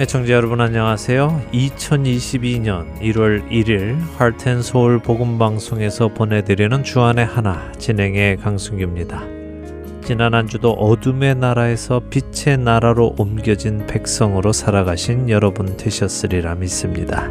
[0.00, 1.48] 애청자 여러분 안녕하세요.
[1.52, 9.22] 2022년 1월 1일 하트앤소울 복음방송에서 보내드리는 주안의 하나 진행의 강승규입니다.
[10.02, 17.28] 지난 한 주도 어둠의 나라에서 빛의 나라로 옮겨진 백성으로 살아가신 여러분 되셨으리라 믿습니다.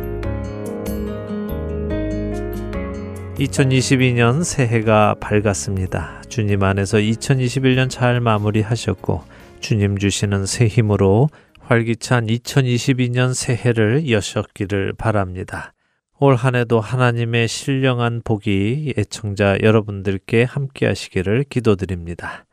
[3.39, 6.21] 2022년 새해가 밝았습니다.
[6.29, 9.23] 주님 안에서 2021년 잘 마무리하셨고
[9.59, 11.29] 주님 주시는 새 힘으로
[11.69, 15.71] 활기찬 2022년 새해를 여셨기를 바랍니다.
[16.19, 22.47] 올 한 해도 하나님의 신령한 복이 애청자 여러분들께 함께 하시기를 기도드립니다.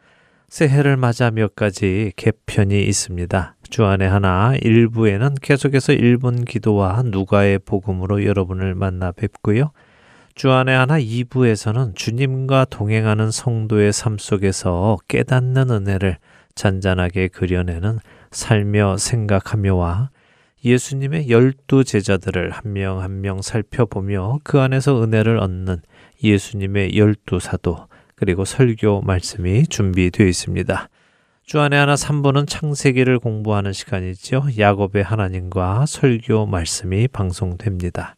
[0.50, 3.56] 새해를 맞아 몇 가지 개편이 있습니다.
[3.70, 9.70] 주안의 하나 일부에는 계속해서 1분 기도와 누가의 복음으로 여러분을 만나 뵙고요.
[10.34, 16.18] 주안의 하나 2부에서는 주님과 동행하는 성도의 삶 속에서 깨닫는 은혜를
[16.54, 17.98] 잔잔하게 그려내는
[18.30, 20.10] 살며 생각하며와
[20.64, 25.82] 예수님의 열두 제자들을 한명 한명 살펴보며 그 안에서 은혜를 얻는
[26.22, 30.88] 예수님의 열두 사도 그리고 설교 말씀이 준비되어 있습니다.
[31.44, 34.48] 주안의 하나 3부는 창세기를 공부하는 시간이죠.
[34.58, 38.16] 야곱의 하나님과 설교 말씀이 방송됩니다.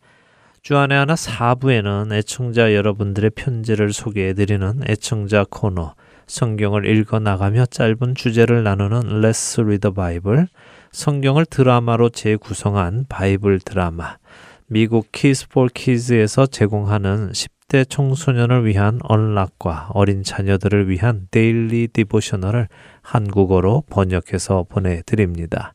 [0.62, 5.95] 주안의 하나 4부에는 애청자 여러분들의 편지를 소개해 드리는 애청자 코너
[6.29, 10.45] 성경을 읽어 나가며 짧은 주제를 나누는 Let's Read the Bible,
[10.93, 14.19] 성경을 드라마로 재구성한 Bible 드라마,
[14.67, 22.69] 미국 Keys for Kids에서 제공하는 10대 청소년을 위한 Unlocked와 어린 자녀들을 위한 Daily Devotional을
[23.01, 25.73] 한국어로 번역해서 보내드립니다.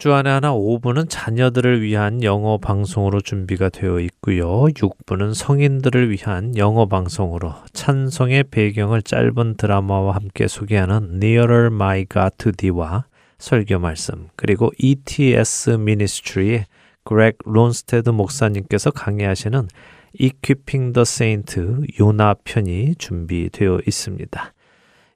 [0.00, 4.64] 주안에 하나 5부는 자녀들을 위한 영어 방송으로 준비가 되어 있고요.
[4.68, 12.52] 6부는 성인들을 위한 영어 방송으로 찬송의 배경을 짧은 드라마와 함께 소개하는 Nearer My God to
[12.52, 13.04] Thee와
[13.36, 16.64] 설교 말씀 그리고 ETS Ministry의
[17.04, 19.68] 그렉 론스테드 목사님께서 강의하시는
[20.18, 21.60] Equipping the Saint
[22.00, 24.54] 요나 편이 준비되어 있습니다.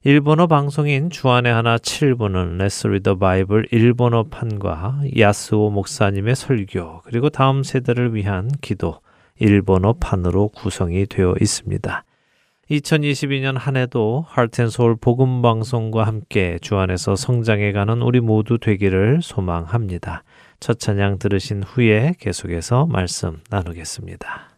[0.07, 7.31] 일본어 방송인 주안에 하나 7부는 Let's Read the Bible 일본어 판과 야스오 목사님의 설교 그리고
[7.31, 8.99] 다음 세대를 위한 기도
[9.39, 12.03] 일본어 판으로 구성이 되어 있습니다.
[12.69, 18.59] 2022년 한 해도 Heart and Soul 복음 방송과 함께 주 안에서 성장해 가는 우리 모두
[18.59, 20.23] 되기를 소망합니다.
[20.59, 24.54] 첫 찬양 들으신 후에 계속해서 말씀 나누겠습니다.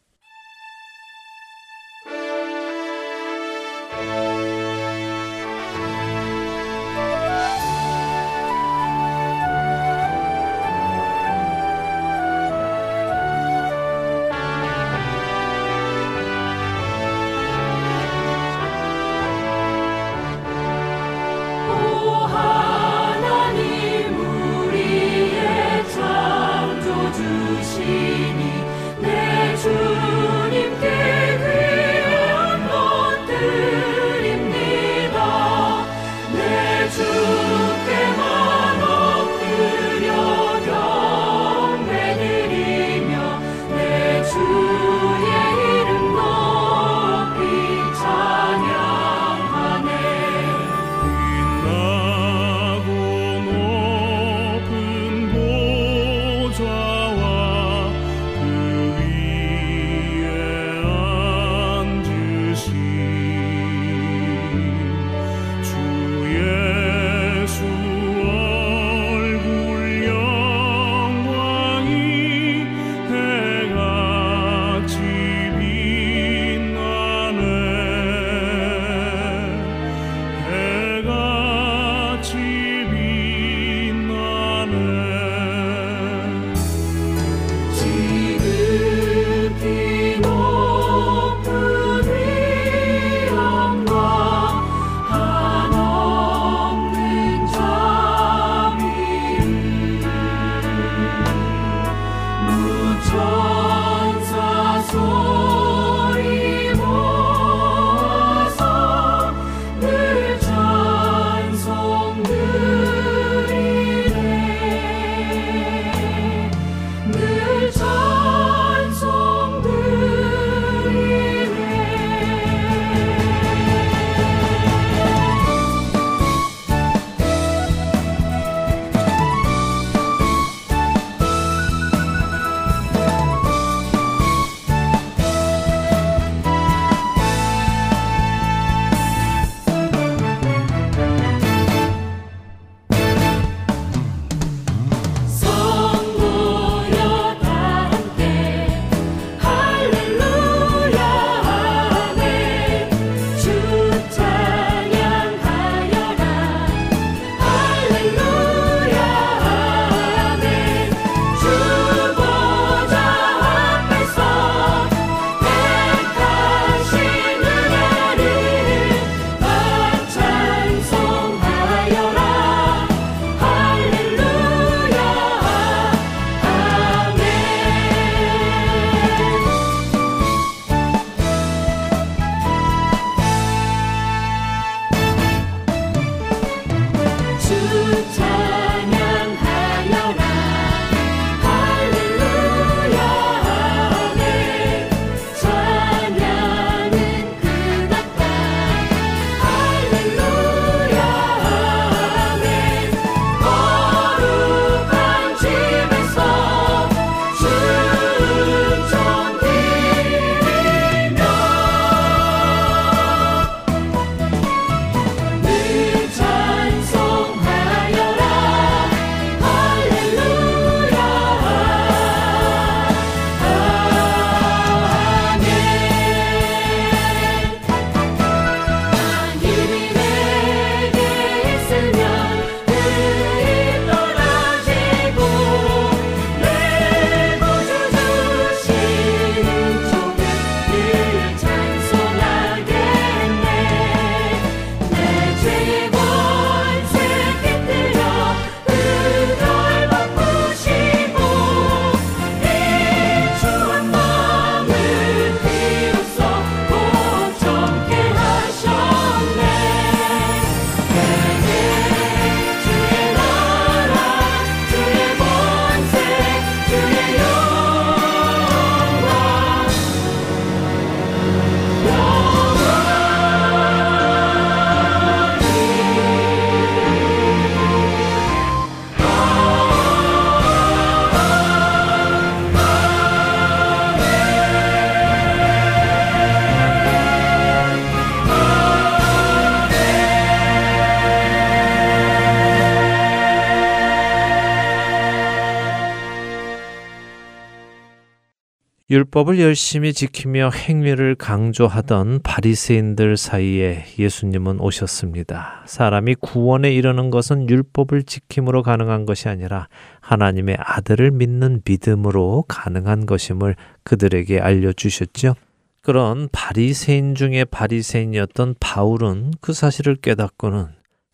[298.97, 305.61] 율법을 열심히 지키며 행위를 강조하던 바리새인들 사이에 예수님은 오셨습니다.
[305.67, 309.67] 사람이 구원에 이르는 것은 율법을 지킴으로 가능한 것이 아니라
[310.01, 315.35] 하나님의 아들을 믿는 믿음으로 가능한 것임을 그들에게 알려 주셨죠.
[315.81, 320.69] 그런 바리새인 중에 바리새인이었던 바울은 그 사실을 깨닫고는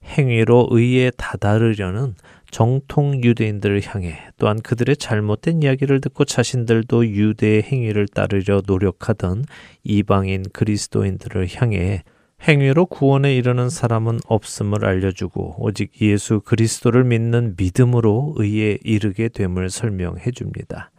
[0.05, 2.15] 행위로 의에 다다르려는
[2.53, 9.45] 정통 유대인들을 향해 또한 그들의 잘못된 이야기를 듣고 자신들도 유대의 행위를 따르려 노력하던
[9.83, 12.03] 이방인 그리스도인들을 향해
[12.47, 20.29] 행위로 구원에 이르는 사람은 없음을 알려주고 오직 예수 그리스도를 믿는 믿음으로 의에 이르게 됨을 설명해
[20.31, 20.91] 줍니다.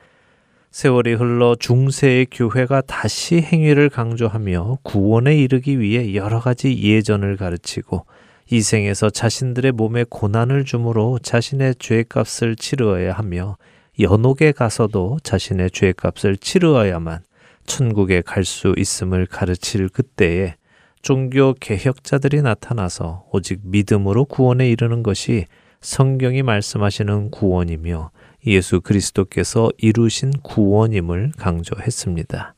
[0.73, 8.07] 세월이 흘러 중세의 교회가 다시 행위를 강조하며 구원에 이르기 위해 여러 가지 예전을 가르치고
[8.55, 13.57] 이 생에서 자신들의 몸에 고난을 주므로 자신의 죄값을 치르어야 하며
[13.99, 17.25] 연옥에 가서도 자신의 죄값을 치르어야만
[17.67, 20.55] 천국에 갈 수 있음을 가르칠 그때에
[21.03, 25.47] 종교 개혁자들이 나타나서 오직 믿음으로 구원에 이르는 것이
[25.81, 28.13] 성경이 말씀하시는 구원이며
[28.47, 32.55] 예수 그리스도께서 이루신 구원임을 강조했습니다.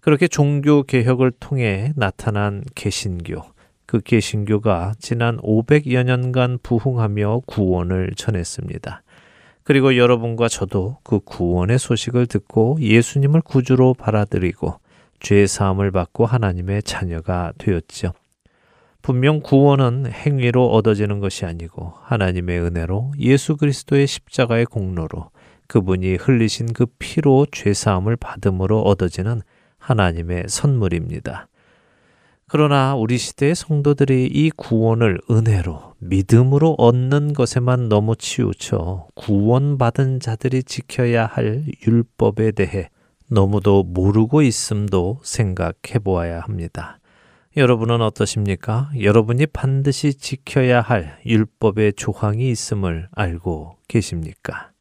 [0.00, 3.51] 그렇게 종교 개혁을 통해 나타난 개신교,
[3.92, 9.02] 그 개신교가 지난 500여 년간 부흥하며 구원을 전했습니다.
[9.64, 14.80] 그리고 여러분과 저도 그 구원의 소식을 듣고 예수님을 구주로 받아들이고
[15.20, 18.14] 죄 사함을 받고 하나님의 자녀가 되었죠.
[19.02, 25.28] 분명 구원은 행위로 얻어지는 것이 아니고 하나님의 은혜로 예수 그리스도의 십자가의 공로로
[25.66, 29.42] 그분이 흘리신 그 피로 죄 사함을 받음으로 얻어지는
[29.76, 31.46] 하나님의 선물입니다.
[32.54, 41.24] 그러나 우리 시대의 성도들이 이 구원을 은혜로 믿음으로 얻는 것에만 너무 치우쳐 구원받은 자들이 지켜야
[41.24, 42.90] 할 율법에 대해
[43.30, 46.98] 너무도 모르고 있음도 생각해 보아야 합니다.
[47.56, 48.90] 여러분은 어떠십니까?
[49.00, 54.71] 여러분이 반드시 지켜야 할 율법의 조항이 있음을 알고 계십니까?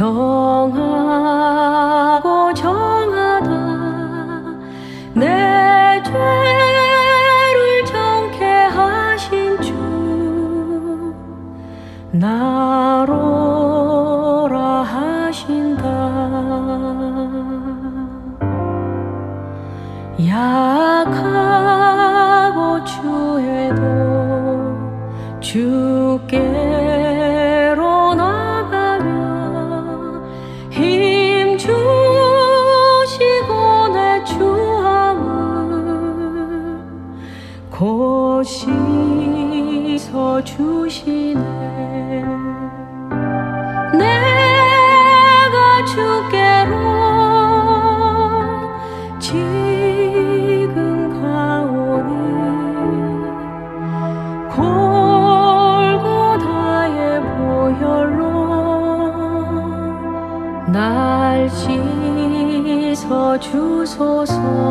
[0.00, 1.09] 정하
[64.00, 64.69] 주소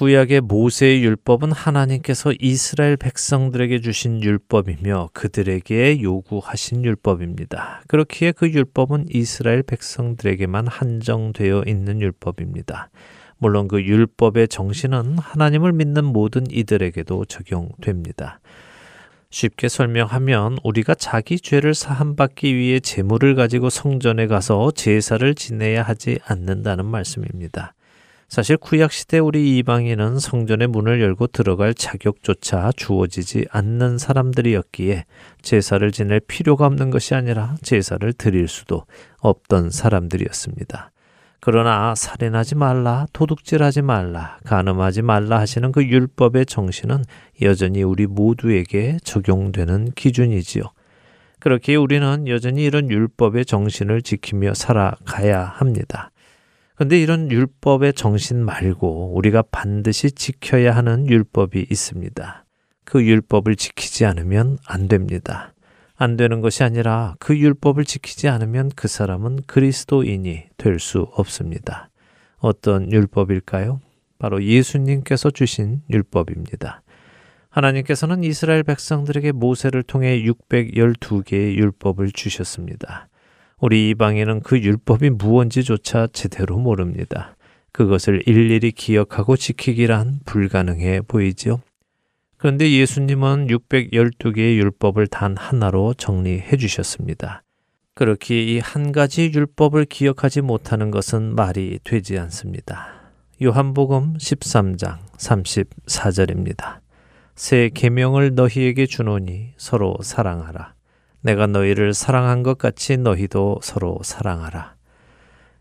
[0.00, 7.82] 구약의 모세의 율법은 하나님께서 이스라엘 백성들에게 주신 율법이며 그들에게 요구하신 율법입니다.
[7.86, 12.88] 그렇기에 그 율법은 이스라엘 백성들에게만 한정되어 있는 율법입니다.
[13.36, 18.40] 물론 그 율법의 정신은 하나님을 믿는 모든 이들에게도 적용됩니다.
[19.28, 26.86] 쉽게 설명하면 우리가 자기 죄를 사함받기 위해 제물을 가지고 성전에 가서 제사를 지내야 하지 않는다는
[26.86, 27.74] 말씀입니다.
[28.30, 35.04] 사실 구약 시대 우리 이방인은 성전의 문을 열고 들어갈 자격조차 주어지지 않는 사람들이었기에
[35.42, 38.84] 제사를 지낼 필요가 없는 것이 아니라 제사를 드릴 수도
[39.18, 40.92] 없던 사람들이었습니다.
[41.40, 47.02] 그러나 살인하지 말라, 도둑질하지 말라, 간음하지 말라 하시는 그 율법의 정신은
[47.42, 50.62] 여전히 우리 모두에게 적용되는 기준이지요.
[51.40, 56.12] 그렇기에 우리는 여전히 이런 율법의 정신을 지키며 살아가야 합니다.
[56.80, 62.46] 근데 이런 율법의 정신 말고 우리가 반드시 지켜야 하는 율법이 있습니다.
[62.86, 65.52] 그 율법을 지키지 않으면 안 됩니다.
[65.94, 71.90] 안 되는 것이 아니라 그 율법을 지키지 않으면 그 사람은 그리스도인이 될 수 없습니다.
[72.38, 73.82] 어떤 율법일까요?
[74.18, 76.80] 바로 예수님께서 주신 율법입니다.
[77.50, 83.10] 하나님께서는 이스라엘 백성들에게 모세를 통해 612개의 율법을 주셨습니다.
[83.60, 87.36] 우리 이방인은 그 율법이 무언지조차 제대로 모릅니다.
[87.72, 91.60] 그것을 일일이 기억하고 지키기란 불가능해 보이지요.
[92.38, 97.42] 그런데 예수님은 612개의 율법을 단 하나로 정리해 주셨습니다.
[97.94, 102.94] 그렇기에 이 한 가지 율법을 기억하지 못하는 것은 말이 되지 않습니다.
[103.42, 106.78] 요한복음 13장 34절입니다.
[107.34, 110.74] 새 계명을 너희에게 주노니 서로 사랑하라.
[111.22, 114.76] 내가 너희를 사랑한 것 같이 너희도 서로 사랑하라.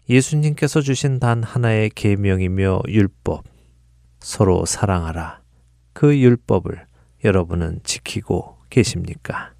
[0.10, 3.44] 예수님께서 주신 단 하나의 계명이며 율법
[4.20, 5.42] 서로 사랑하라.
[5.94, 6.86] 그 율법을
[7.24, 9.54] 여러분은 지키고 계십니까?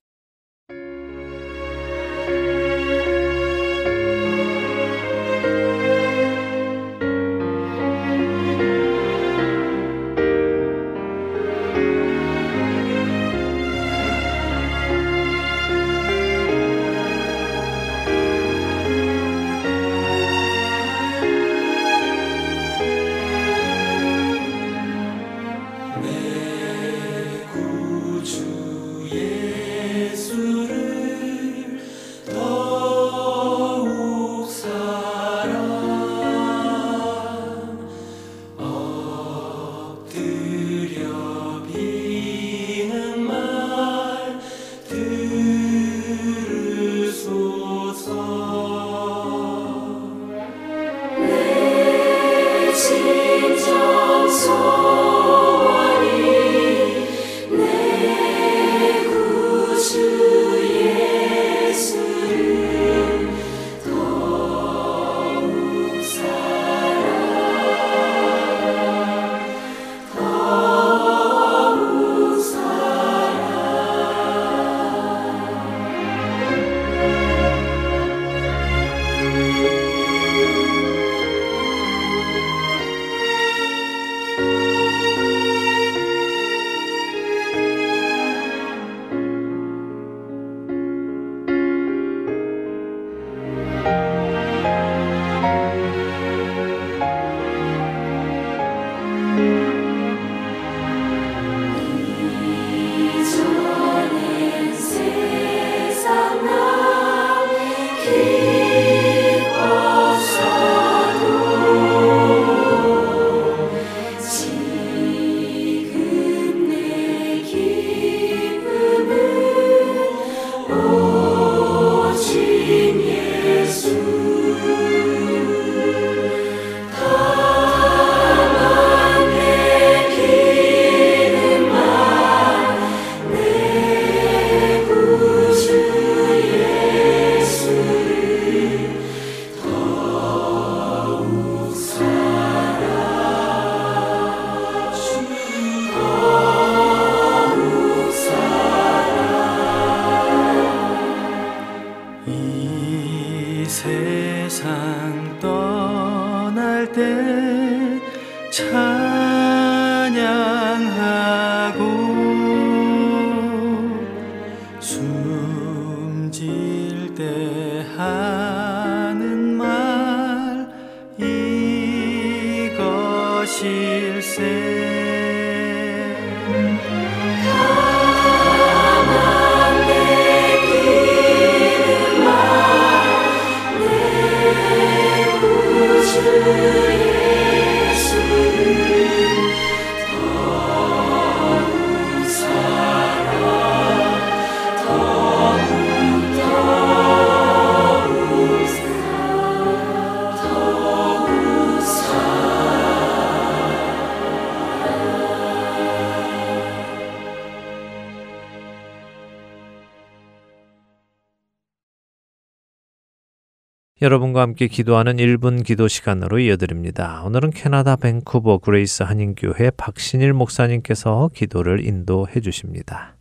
[214.02, 217.22] 여러분과 함께 기도하는 1분 기도 시간으로 이어드립니다.
[217.26, 223.18] 오늘은 캐나다 밴쿠버 그레이스 한인교회 박신일 목사님께서 기도를 인도해 주십니다.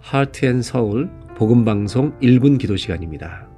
[0.00, 3.48] Heart and Soul 복음 방송 1분 기도 시간입니다.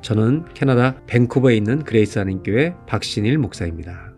[0.00, 4.14] 저는 캐나다 밴쿠버에 있는 그레이스 한인교회 박신일 목사입니다.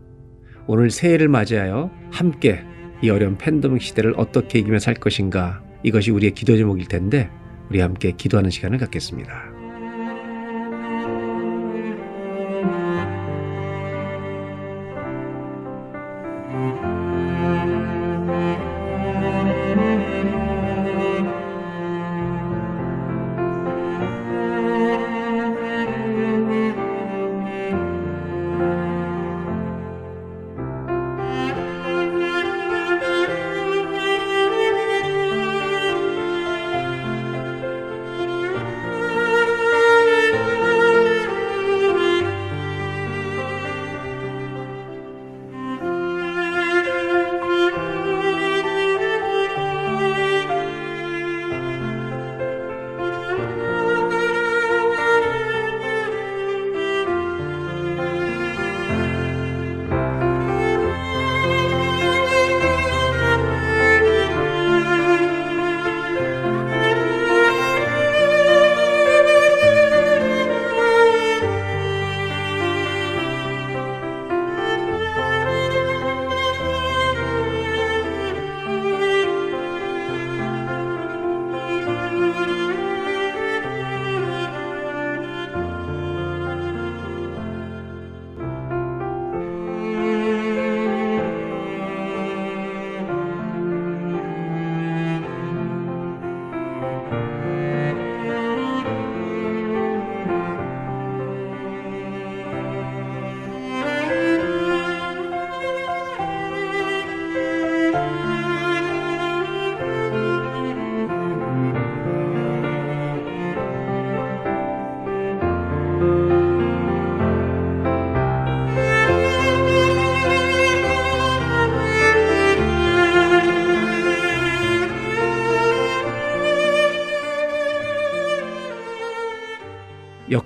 [0.68, 2.62] 오늘 새해를 맞이하여 함께
[3.02, 7.30] 이 어려운 팬데믹 시대를 어떻게 이기며 살 것인가 이것이 우리의 기도 제목일 텐데
[7.70, 9.51] 우리 함께 기도하는 시간을 갖겠습니다.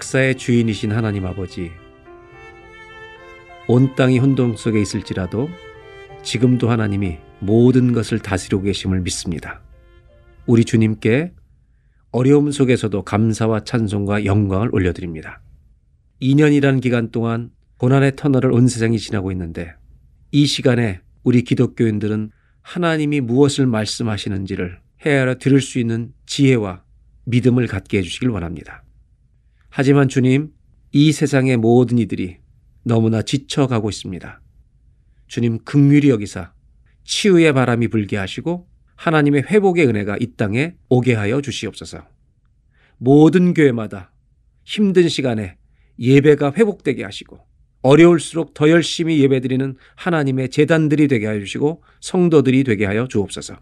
[0.07, 1.73] 역사의 주인이신 하나님 아버지,
[3.67, 5.49] 온 땅이 혼돈 속에 있을지라도
[6.23, 9.63] 지금도 하나님이 모든 것을 다스리고 계심을 믿습니다.
[10.47, 11.33] 우리 주님께
[12.13, 15.41] 어려움 속에서도 감사와 찬송과 영광을 올려드립니다.
[16.23, 19.75] 2년이라는 기간 동안 고난의 터널을 온 세상이 지나고 있는데
[20.31, 22.31] 이 시간에 우리 기독교인들은
[22.63, 26.85] 하나님이 무엇을 말씀하시는지를 헤아려 들을 수 있는 지혜와
[27.25, 28.86] 믿음을 갖게 해주시길 원합니다.
[29.79, 30.53] 하지만 주님,
[30.93, 32.39] 이 세상의 모든 이들이
[32.83, 34.41] 너무나 지쳐가고 있습니다.
[35.27, 36.55] 주님 극률이 여기사
[37.05, 42.07] 치유의 바람이 불게 하시고 하나님의 회복의 은혜가 이 땅에 오게 하여 주시옵소서.
[42.97, 44.15] 모든 교회마다
[44.65, 45.59] 힘든 시간에
[45.99, 47.39] 예배가 회복되게 하시고
[47.83, 53.59] 어려울수록 더 열심히 예배드리는 하나님의 재단들이 되게 하여 주시고 성도들이 되게 하여 주옵소서.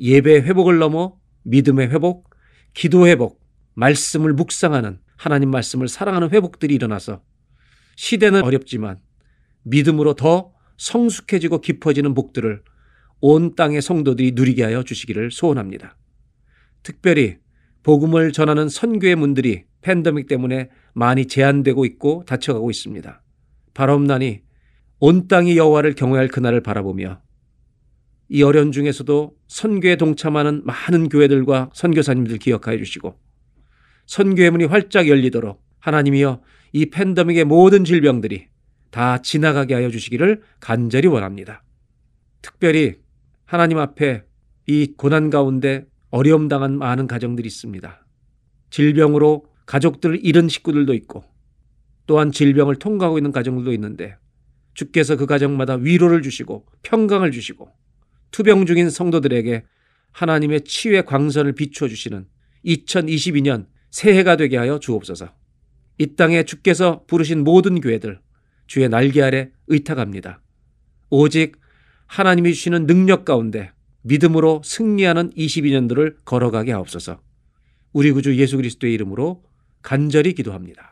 [0.00, 2.30] 예배 회복을 넘어 믿음의 회복,
[2.72, 3.42] 기도 회복,
[3.74, 7.22] 말씀을 묵상하는 하나님 말씀을 사랑하는 회복들이 일어나서
[7.94, 8.98] 시대는 어렵지만
[9.62, 12.60] 믿음으로 더 성숙해지고 깊어지는 복들을
[13.20, 15.96] 온 땅의 성도들이 누리게 하여 주시기를 소원합니다.
[16.82, 17.36] 특별히
[17.84, 23.22] 복음을 전하는 선교의 문들이 팬데믹 때문에 많이 제한되고 있고 닫혀가고 있습니다.
[23.74, 24.42] 바라옵나니
[24.98, 27.20] 온 땅이 여호와를 경외할 그날을 바라보며
[28.28, 33.16] 이 어려운 중에서도 선교에 동참하는 많은 교회들과 선교사님들 기억하여 주시고
[34.06, 38.48] 선교의 문이 활짝 열리도록 하나님이여 이 팬데믹의 모든 질병들이
[38.90, 41.62] 다 지나가게 하여 주시기를 간절히 원합니다.
[42.40, 42.96] 특별히
[43.44, 44.24] 하나님 앞에
[44.66, 48.06] 이 고난 가운데 어려움 당한 많은 가정들이 있습니다.
[48.70, 51.24] 질병으로 가족들을 잃은 식구들도 있고
[52.06, 54.16] 또한 질병을 통과하고 있는 가정들도 있는데
[54.74, 57.70] 주께서 그 가정마다 위로를 주시고 평강을 주시고
[58.30, 59.64] 투병 중인 성도들에게
[60.12, 62.26] 하나님의 치유의 광선을 비추어 주시는
[62.64, 65.32] 2022년 새해가 되게 하여 주옵소서.
[65.98, 68.20] 이 땅에 주께서 부르신 모든 교회들
[68.66, 70.40] 주의 날개 아래 의탁합니다.
[71.10, 71.60] 오직
[72.06, 73.70] 하나님이 주시는 능력 가운데
[74.02, 77.20] 믿음으로 승리하는 22년도를 걸어가게 하옵소서.
[77.92, 79.44] 우리 구주 예수 그리스도의 이름으로
[79.82, 80.91] 간절히 기도합니다.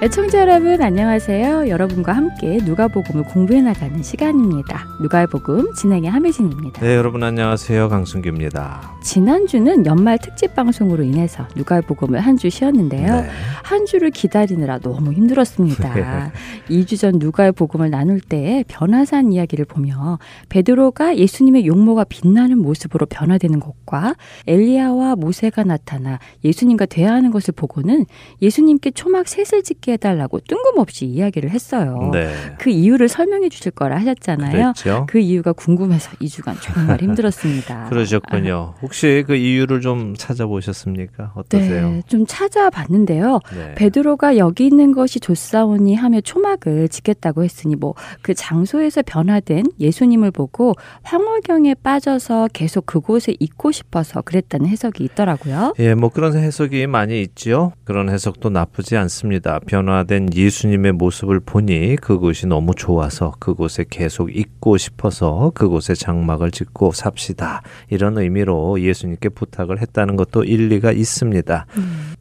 [0.00, 1.68] 애청자 여러분 안녕하세요.
[1.68, 4.86] 여러분과 함께 누가복음을 공부해 나가는 시간입니다.
[5.02, 6.80] 누가복음 진행의 함혜진입니다.
[6.82, 7.88] 네, 여러분 안녕하세요.
[7.88, 8.92] 강순규입니다.
[9.02, 13.22] 지난주는 연말 특집 방송으로 인해서 누가복음을 한 주 쉬었는데요.
[13.22, 13.28] 네.
[13.64, 16.30] 한 주를 기다리느라 너무 힘들었습니다.
[16.70, 23.58] 2주 전 누가의 복음을 나눌 때 변화산 이야기를 보며 베드로가 예수님의 용모가 빛나는 모습으로 변화되는
[23.58, 24.14] 것과
[24.46, 28.06] 엘리야와 모세가 나타나 예수님과 대화하는 것을 보고는
[28.40, 32.10] 예수님께 초막 셋을 짓게 해달라고 뜬금없이 이야기를 했어요.
[32.12, 32.32] 네.
[32.58, 34.72] 그 이유를 설명해 주실 거라 하셨잖아요.
[34.74, 35.06] 그랬죠.
[35.08, 37.86] 그 이유가 궁금해서 2주간 정말 힘들었습니다.
[37.90, 38.74] 그러셨군요.
[38.82, 41.32] 혹시 그 이유를 좀 찾아보셨습니까?
[41.36, 41.90] 어떠세요?
[41.90, 43.40] 네, 좀 찾아봤는데요.
[43.54, 43.74] 네.
[43.74, 50.74] 베드로가 여기 있는 것이 좋사오니 하며 초막을 짓겠다고 했으니 뭐 그 장소에서 변화된 예수님을 보고
[51.02, 55.74] 황홀경에 빠져서 계속 그곳에 있고 싶어서 그랬다는 해석이 있더라고요.
[55.78, 57.72] 예, 뭐 그런 해석이 많이 있지요.
[57.84, 59.60] 그런 해석도 나쁘지 않습니다.
[59.66, 66.92] 변 화된 예수님의 모습을 보니 그곳이 너무 좋아서 그곳에 계속 있고 싶어서 그곳에 장막을 짓고
[66.92, 67.62] 삽시다.
[67.90, 71.66] 이런 의미로 예수님께 부탁을 했다는 것도 일리가 있습니다.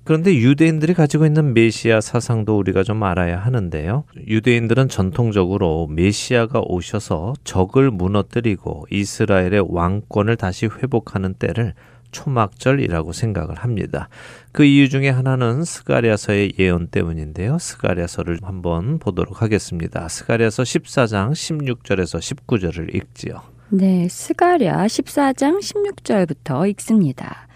[0.04, 4.04] 그런데 유대인들이 가지고 있는 메시아 사상도 우리가 좀 알아야 하는데요.
[4.28, 11.74] 유대인들은 전통적으로 메시아가 오셔서 적을 무너뜨리고 이스라엘의 왕권을 다시 회복하는 때를
[12.12, 14.10] 초막절이라고 생각을 합니다.
[14.52, 17.58] 그 이유 중에 하나는 스가랴서의 예언 때문인데요.
[17.60, 20.08] 스가랴서를 한번 보도록 하겠습니다.
[20.08, 23.42] 스가랴서 14장 16절에서 19절을 읽지요.
[23.70, 27.47] 네, 스가랴 14장 16절부터 읽습니다.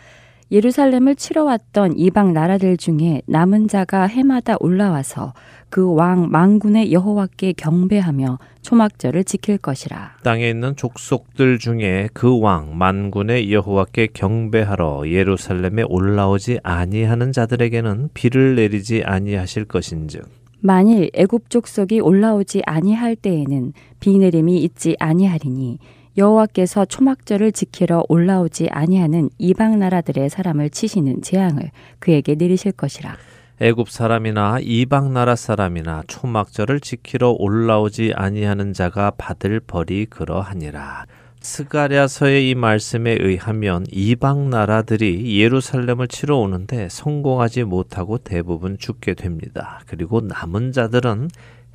[0.51, 5.33] 예루살렘을 치러 왔던 이방 나라들 중에 남은 자가 해마다 올라와서
[5.69, 10.17] 그 왕 망군의 여호와께 경배하며 초막절을 지킬 것이라.
[10.23, 19.03] 땅에 있는 족속들 중에 그 왕 만군의 여호와께 경배하러 예루살렘에 올라오지 아니하는 자들에게는 비를 내리지
[19.05, 20.23] 아니하실 것인즉
[20.59, 25.79] 만일 애굽 족속이 올라오지 아니할 때에는 비 내림이 있지 아니하리니
[26.17, 33.15] 여호와께서 초막절을 지키러 올라오지 아니하는 이방 나라들의 사람을 치시는 재앙을 그에게 내리실 것이라.
[33.59, 41.05] 애굽 사람이나 이방 나라 사람이나 초막절을 지키러 올라오지 아니하는 자가 받을 벌이 그러하니라.
[41.41, 49.81] 스가랴서의 이 말씀에 의하면 이방 나라들이 예루살렘을 치러 오는데 성공하지 못하고 대부분 죽게 됩니다.
[49.87, 51.29] 그리고 남은 자들은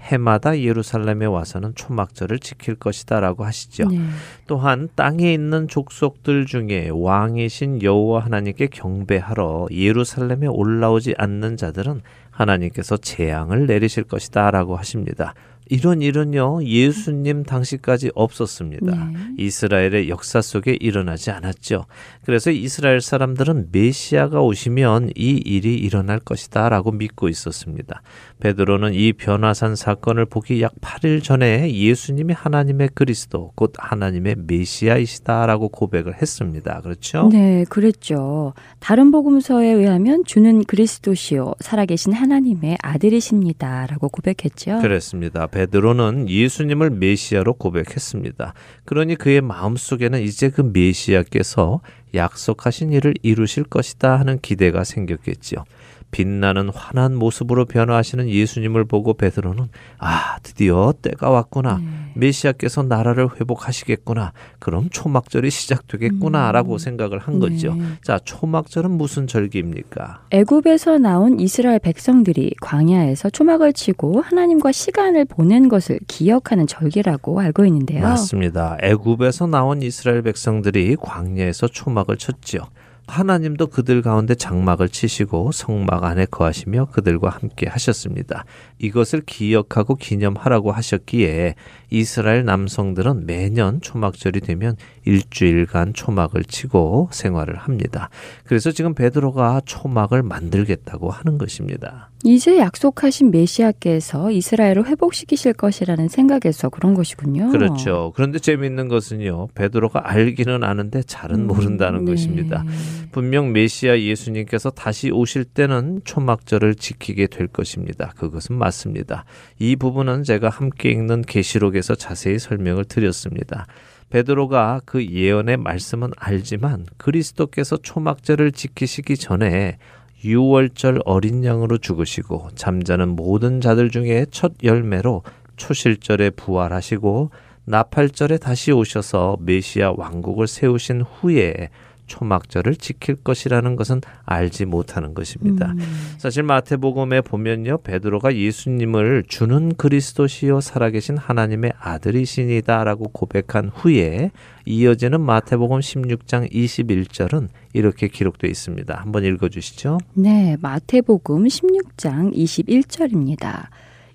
[0.06, 3.88] 해마다 예루살렘에 와서는 초막절을 지킬 것이다라고 하시죠.
[3.88, 3.98] 네.
[4.46, 13.66] 또한 땅에 있는 족속들 중에 왕이신 여호와 하나님께 경배하러 예루살렘에 올라오지 않는 자들은 하나님께서 재앙을
[13.66, 15.34] 내리실 것이다라고 하십니다.
[15.68, 18.94] 이런 일은요 예수님 당시까지 없었습니다.
[18.94, 19.34] 네.
[19.38, 21.86] 이스라엘의 역사 속에 일어나지 않았죠.
[22.24, 28.02] 그래서 이스라엘 사람들은 메시아가 오시면 이 일이 일어날 것이다라고 믿고 있었습니다.
[28.40, 36.20] 베드로는 이 변화산 사건을 보기 약 8일 전에 예수님이 하나님의 그리스도 곧 하나님의 메시아이시다라고 고백을
[36.20, 36.80] 했습니다.
[36.82, 37.28] 그렇죠?
[37.32, 38.54] 네, 그랬죠.
[38.78, 44.78] 다른 복음서에 의하면 주는 그리스도시요 살아계신 하나님의 아들이십니다라고 고백했죠.
[44.80, 45.46] 그렇습니다.
[45.56, 48.52] 베드로는 예수님을 메시아로 고백했습니다.
[48.84, 51.80] 그러니 그의 마음속에는 이제 그 메시아께서
[52.14, 55.64] 약속하신 일을 이루실 것이다 하는 기대가 생겼겠지요.
[56.10, 62.12] 빛나는 환한 모습으로 변화하시는 예수님을 보고 베드로는 아 드디어 때가 왔구나 네.
[62.14, 67.74] 메시아께서 나라를 회복하시겠구나 그럼 초막절이 시작되겠구나라고 생각을 한 거죠.
[67.74, 67.84] 네.
[68.02, 70.22] 자 초막절은 무슨 절기입니까?
[70.30, 78.02] 애굽에서 나온 이스라엘 백성들이 광야에서 초막을 치고 하나님과 시간을 보낸 것을 기억하는 절기라고 알고 있는데요.
[78.02, 78.78] 맞습니다.
[78.82, 82.62] 애굽에서 나온 이스라엘 백성들이 광야에서 초막을 쳤지요.
[83.06, 88.44] 하나님도 그들 가운데 장막을 치시고 성막 안에 거하시며 그들과 함께 하셨습니다.
[88.78, 91.54] 이것을 기억하고 기념하라고 하셨기에
[91.90, 98.10] 이스라엘 남성들은 매년 초막절이 되면 일주일간 초막을 치고 생활을 합니다.
[98.44, 102.10] 그래서 지금 베드로가 초막을 만들겠다고 하는 것입니다.
[102.24, 107.50] 이제 약속하신 메시아께서 이스라엘을 회복시키실 것이라는 생각에서 그런 것이군요.
[107.50, 108.12] 그렇죠.
[108.16, 109.48] 그런데 재미있는 것은요.
[109.54, 112.12] 베드로가 알기는 아는데 잘은 음, 모른다는 네.
[112.12, 112.64] 것입니다.
[113.12, 118.12] 분명 메시아 예수님께서 다시 오실 때는 초막절을 지키게 될 것입니다.
[118.16, 119.24] 그것은 맞습니다.
[119.58, 123.66] 이 부분은 제가 함께 읽는 계시록에서 자세히 설명을 드렸습니다.
[124.10, 129.78] 베드로가 그 예언의 말씀은 알지만 그리스도께서 초막절을 지키시기 전에
[130.24, 135.22] 유월절 어린 양으로 죽으시고 잠자는 모든 자들 중에 첫 열매로
[135.56, 137.30] 초실절에 부활하시고
[137.64, 141.70] 나팔절에 다시 오셔서 메시아 왕국을 세우신 후에
[142.06, 145.72] 초막절을 지킬 것이라는 것은 알지 못하는 것입니다.
[145.72, 145.78] 음.
[146.18, 147.78] 사실 마태복음에 보면요.
[147.78, 154.30] 베드로가 예수님을 주는 그리스도시요 살아계신 하나님의 아들이시니다라고 고백한 후에
[154.64, 158.94] 이어지는 마태복음 16장 21절은 이렇게 기록되어 있습니다.
[158.94, 159.98] 한번 읽어 주시죠.
[160.14, 163.66] 네, 마태복음 16장 21절입니다.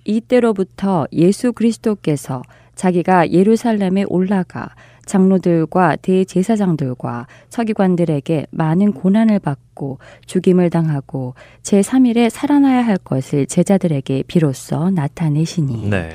[0.04, 2.42] 이때로부터 예수 그리스도께서
[2.76, 4.70] 자기가 예루살렘에 올라가
[5.12, 15.90] 장로들과 대제사장들과 서기관들에게 많은 고난을 받고 죽임을 당하고 제3일에 살아나야 할 것을 제자들에게 비로소 나타내시니
[15.90, 16.12] 네.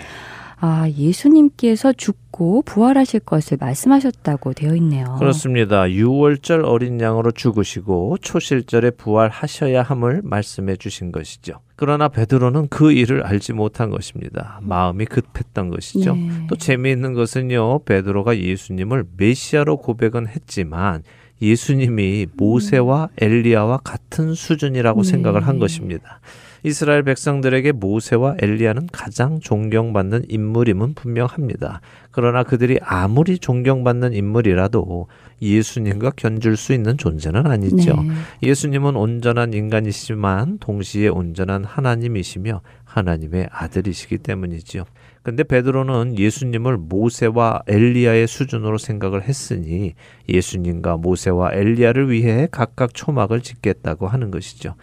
[0.59, 5.16] 아, 예수님께서 죽 고 부활하실 것을 말씀하셨다고 되어 있네요.
[5.18, 5.84] 그렇습니다.
[5.84, 11.61] 6월절 어린 양으로 죽으시고 초실절에 부활하셔야 함을 말씀해 주신 것이죠.
[11.76, 14.61] 그러나 베드로는 그 일을 알지 못한 것입니다.
[14.61, 16.14] 마음이 급했던 것이죠.
[16.14, 16.47] 네.
[16.47, 17.78] 또 재미있는 것은요.
[17.84, 21.05] 베드로가 예수님을 메시아로 고백은 했지만
[21.41, 25.11] 예수님이 모세와 엘리야와 같은 수준이라고 네.
[25.11, 26.20] 생각을 한 것입니다.
[26.67, 31.81] 이스라엘 백성들에게 모세와 엘리야는 가장 존경받는 인물임은 분명합니다.
[32.11, 35.07] 그러나 그들이 아무리 존경받는 인물이라도
[35.41, 37.95] 예수님과 견줄 수 있는 존재는 아니죠.
[38.03, 38.14] 네.
[38.43, 44.87] 예수님은 온전한 인간이시지만 동시에 온전한 하나님이시며 하나님의 아들이시기 때문이지요.
[45.23, 49.95] 근데 베드로는 예수님을 모세와 엘리야의 수준으로 생각을 했으니
[50.29, 54.75] 예수님과 모세와 엘리야를 위해 각각 초막을 짓겠다고 하는 것이죠.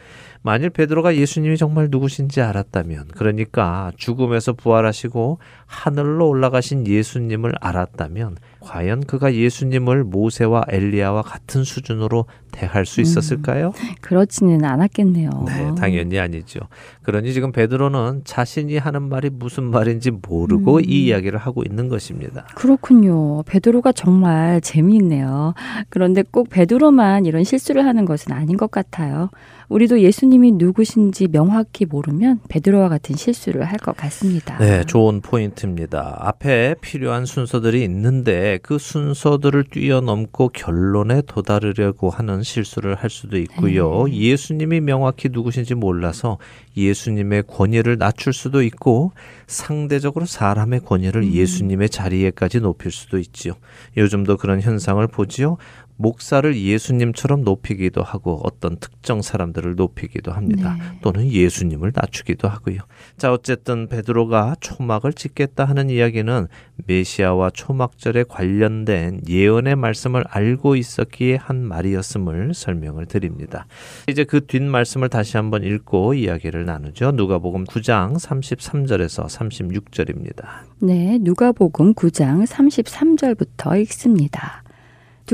[0.44, 9.34] 만일 베드로가 예수님이 정말 누구신지 알았다면, 그러니까 죽음에서 부활하시고 하늘로 올라가신 예수님을 알았다면, 과연 그가
[9.34, 13.74] 예수님을 모세와 엘리야와 같은 수준으로 대할 수 있었을까요?
[14.02, 15.30] 그렇지는 않았겠네요.
[15.48, 16.60] 네, 당연히 아니죠.
[17.02, 20.82] 그러니 지금 베드로는 자신이 하는 말이 무슨 말인지 모르고 음.
[20.86, 22.46] 이 이야기를 하고 있는 것입니다.
[22.56, 23.44] 그렇군요.
[23.44, 25.54] 베드로가 정말 재미있네요.
[25.90, 29.30] 그런데 꼭 베드로만 이런 실수를 하는 것은 아닌 것 같아요.
[29.70, 34.58] 우리도 예수님이 누구신지 명확히 모르면 베드로와 같은 실수를 할 것 같습니다.
[34.60, 36.16] 네, 좋은 포인트입니다.
[36.20, 44.10] 앞에 필요한 순서들이 있는데 그 순서들을 뛰어넘고 결론에 도달하려고 하는 실수를 할 수도 있고요.
[44.10, 46.38] 예수님이 명확히 누구신지 몰라서
[46.76, 49.12] 예수님의 권위를 낮출 수도 있고
[49.48, 53.54] 상대적으로 사람의 권위를 예수님의 자리에까지 높일 수도 있지요.
[53.98, 55.58] 요즘도 그런 현상을 보지요.
[55.98, 60.78] 목사를 예수님처럼 높이기도 하고 어떤 특정 사람들을 높이기도 합니다.
[60.80, 61.00] 네.
[61.02, 62.80] 또는 예수님을 낮추기도 하고요.
[63.18, 66.48] 자, 어쨌든 베드로가 초막을 짓겠다 하는 이야기는
[66.86, 73.66] 메시아와 초막절에 관련된 예언의 말씀을 알고 있었기에 한 말이었음을 설명을 드립니다.
[74.08, 77.12] 이제 그 뒷 말씀을 다시 한번 읽고 이야기를 나누죠.
[77.12, 80.46] 누가복음 9장 33절에서 36절입니다.
[80.80, 84.63] 네, 누가복음 9장 33절부터 읽습니다.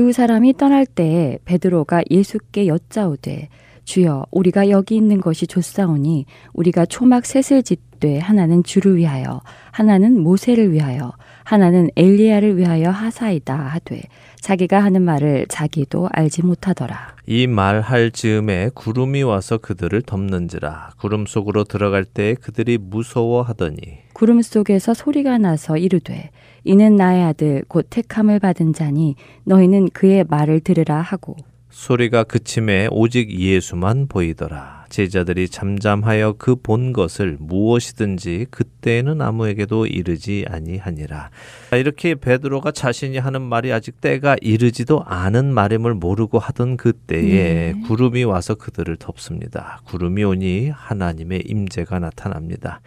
[0.00, 3.50] 두 사람이 떠날 때 베드로가 예수께 여짜오되
[3.90, 9.40] 주여 우리가 여기 있는 것이 좋사오니 우리가 초막 셋을 짓되 하나는 주를 위하여
[9.72, 11.12] 하나는 모세를 위하여
[11.42, 14.02] 하나는 엘리야를 위하여 하사이다 하되
[14.40, 17.16] 자기가 하는 말을 자기도 알지 못하더라.
[17.26, 20.90] 이 말할 즈음에 구름이 와서 그들을 덮는지라.
[20.96, 23.76] 구름 속으로 들어갈 때 그들이 무서워하더니.
[24.12, 26.30] 구름 속에서 소리가 나서 이르되
[26.62, 31.36] 이는 나의 아들 곧 택함을 받은 자니 너희는 그의 말을 들으라 하고
[31.70, 34.80] 소리가 그침에 오직 예수만 보이더라.
[34.90, 41.30] 제자들이 잠잠하여 그 본 것을 무엇이든지 그때에는 아무에게도 이르지 아니하니라.
[41.72, 47.80] 이렇게 베드로가 자신이 하는 말이 아직 때가 이르지도 않은 말임을 모르고 하던 그때에 네.
[47.86, 49.80] 구름이 와서 그들을 덮습니다.
[49.84, 52.80] 구름이 오니 하나님의 임재가 나타납니다.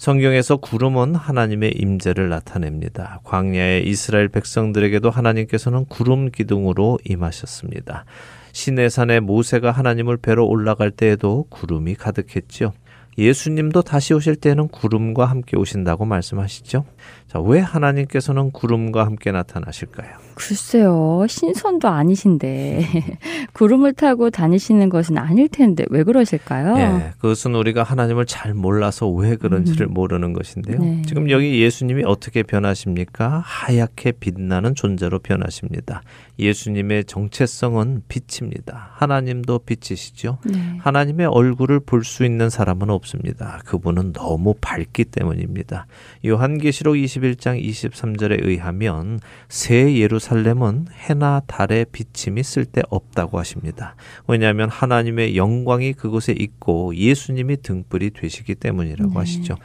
[0.00, 3.20] 성경에서 구름은 하나님의 임재를 나타냅니다.
[3.24, 8.06] 광야의 이스라엘 백성들에게도 하나님께서는 구름 기둥으로 임하셨습니다.
[8.52, 12.72] 시내산에 모세가 하나님을 뵈러 올라갈 때에도 구름이 가득했지요.
[13.18, 16.86] 예수님도 다시 오실 때는 구름과 함께 오신다고 말씀하시죠.
[17.30, 20.10] 자, 왜 하나님께서는 구름과 함께 나타나실까요?
[20.34, 22.86] 글쎄요, 신선도 아니신데
[23.52, 26.76] 구름을 타고 다니시는 것은 아닐 텐데 왜 그러실까요?
[26.78, 29.94] 예, 그것은 우리가 하나님을 잘 몰라서 왜 그런지를 음.
[29.94, 30.78] 모르는 것인데요.
[30.78, 31.02] 네.
[31.06, 33.42] 지금 여기 예수님이 어떻게 변하십니까?
[33.44, 36.02] 하얗게 빛나는 존재로 변하십니다.
[36.38, 38.90] 예수님의 정체성은 빛입니다.
[38.94, 40.38] 하나님도 빛이시죠.
[40.46, 40.78] 네.
[40.80, 43.60] 하나님의 얼굴을 볼 수 있는 사람은 없습니다.
[43.66, 45.86] 그분은 너무 밝기 때문입니다.
[46.26, 53.96] 요한계시록 21장 23절에 의하면 새 예루살렘은 해나 달의 비침이 쓸데 없다고 하십니다.
[54.26, 59.18] 왜냐하면 하나님의 영광이 그곳에 있고 예수님이 등불이 되시기 때문이라고 네.
[59.18, 59.56] 하시죠.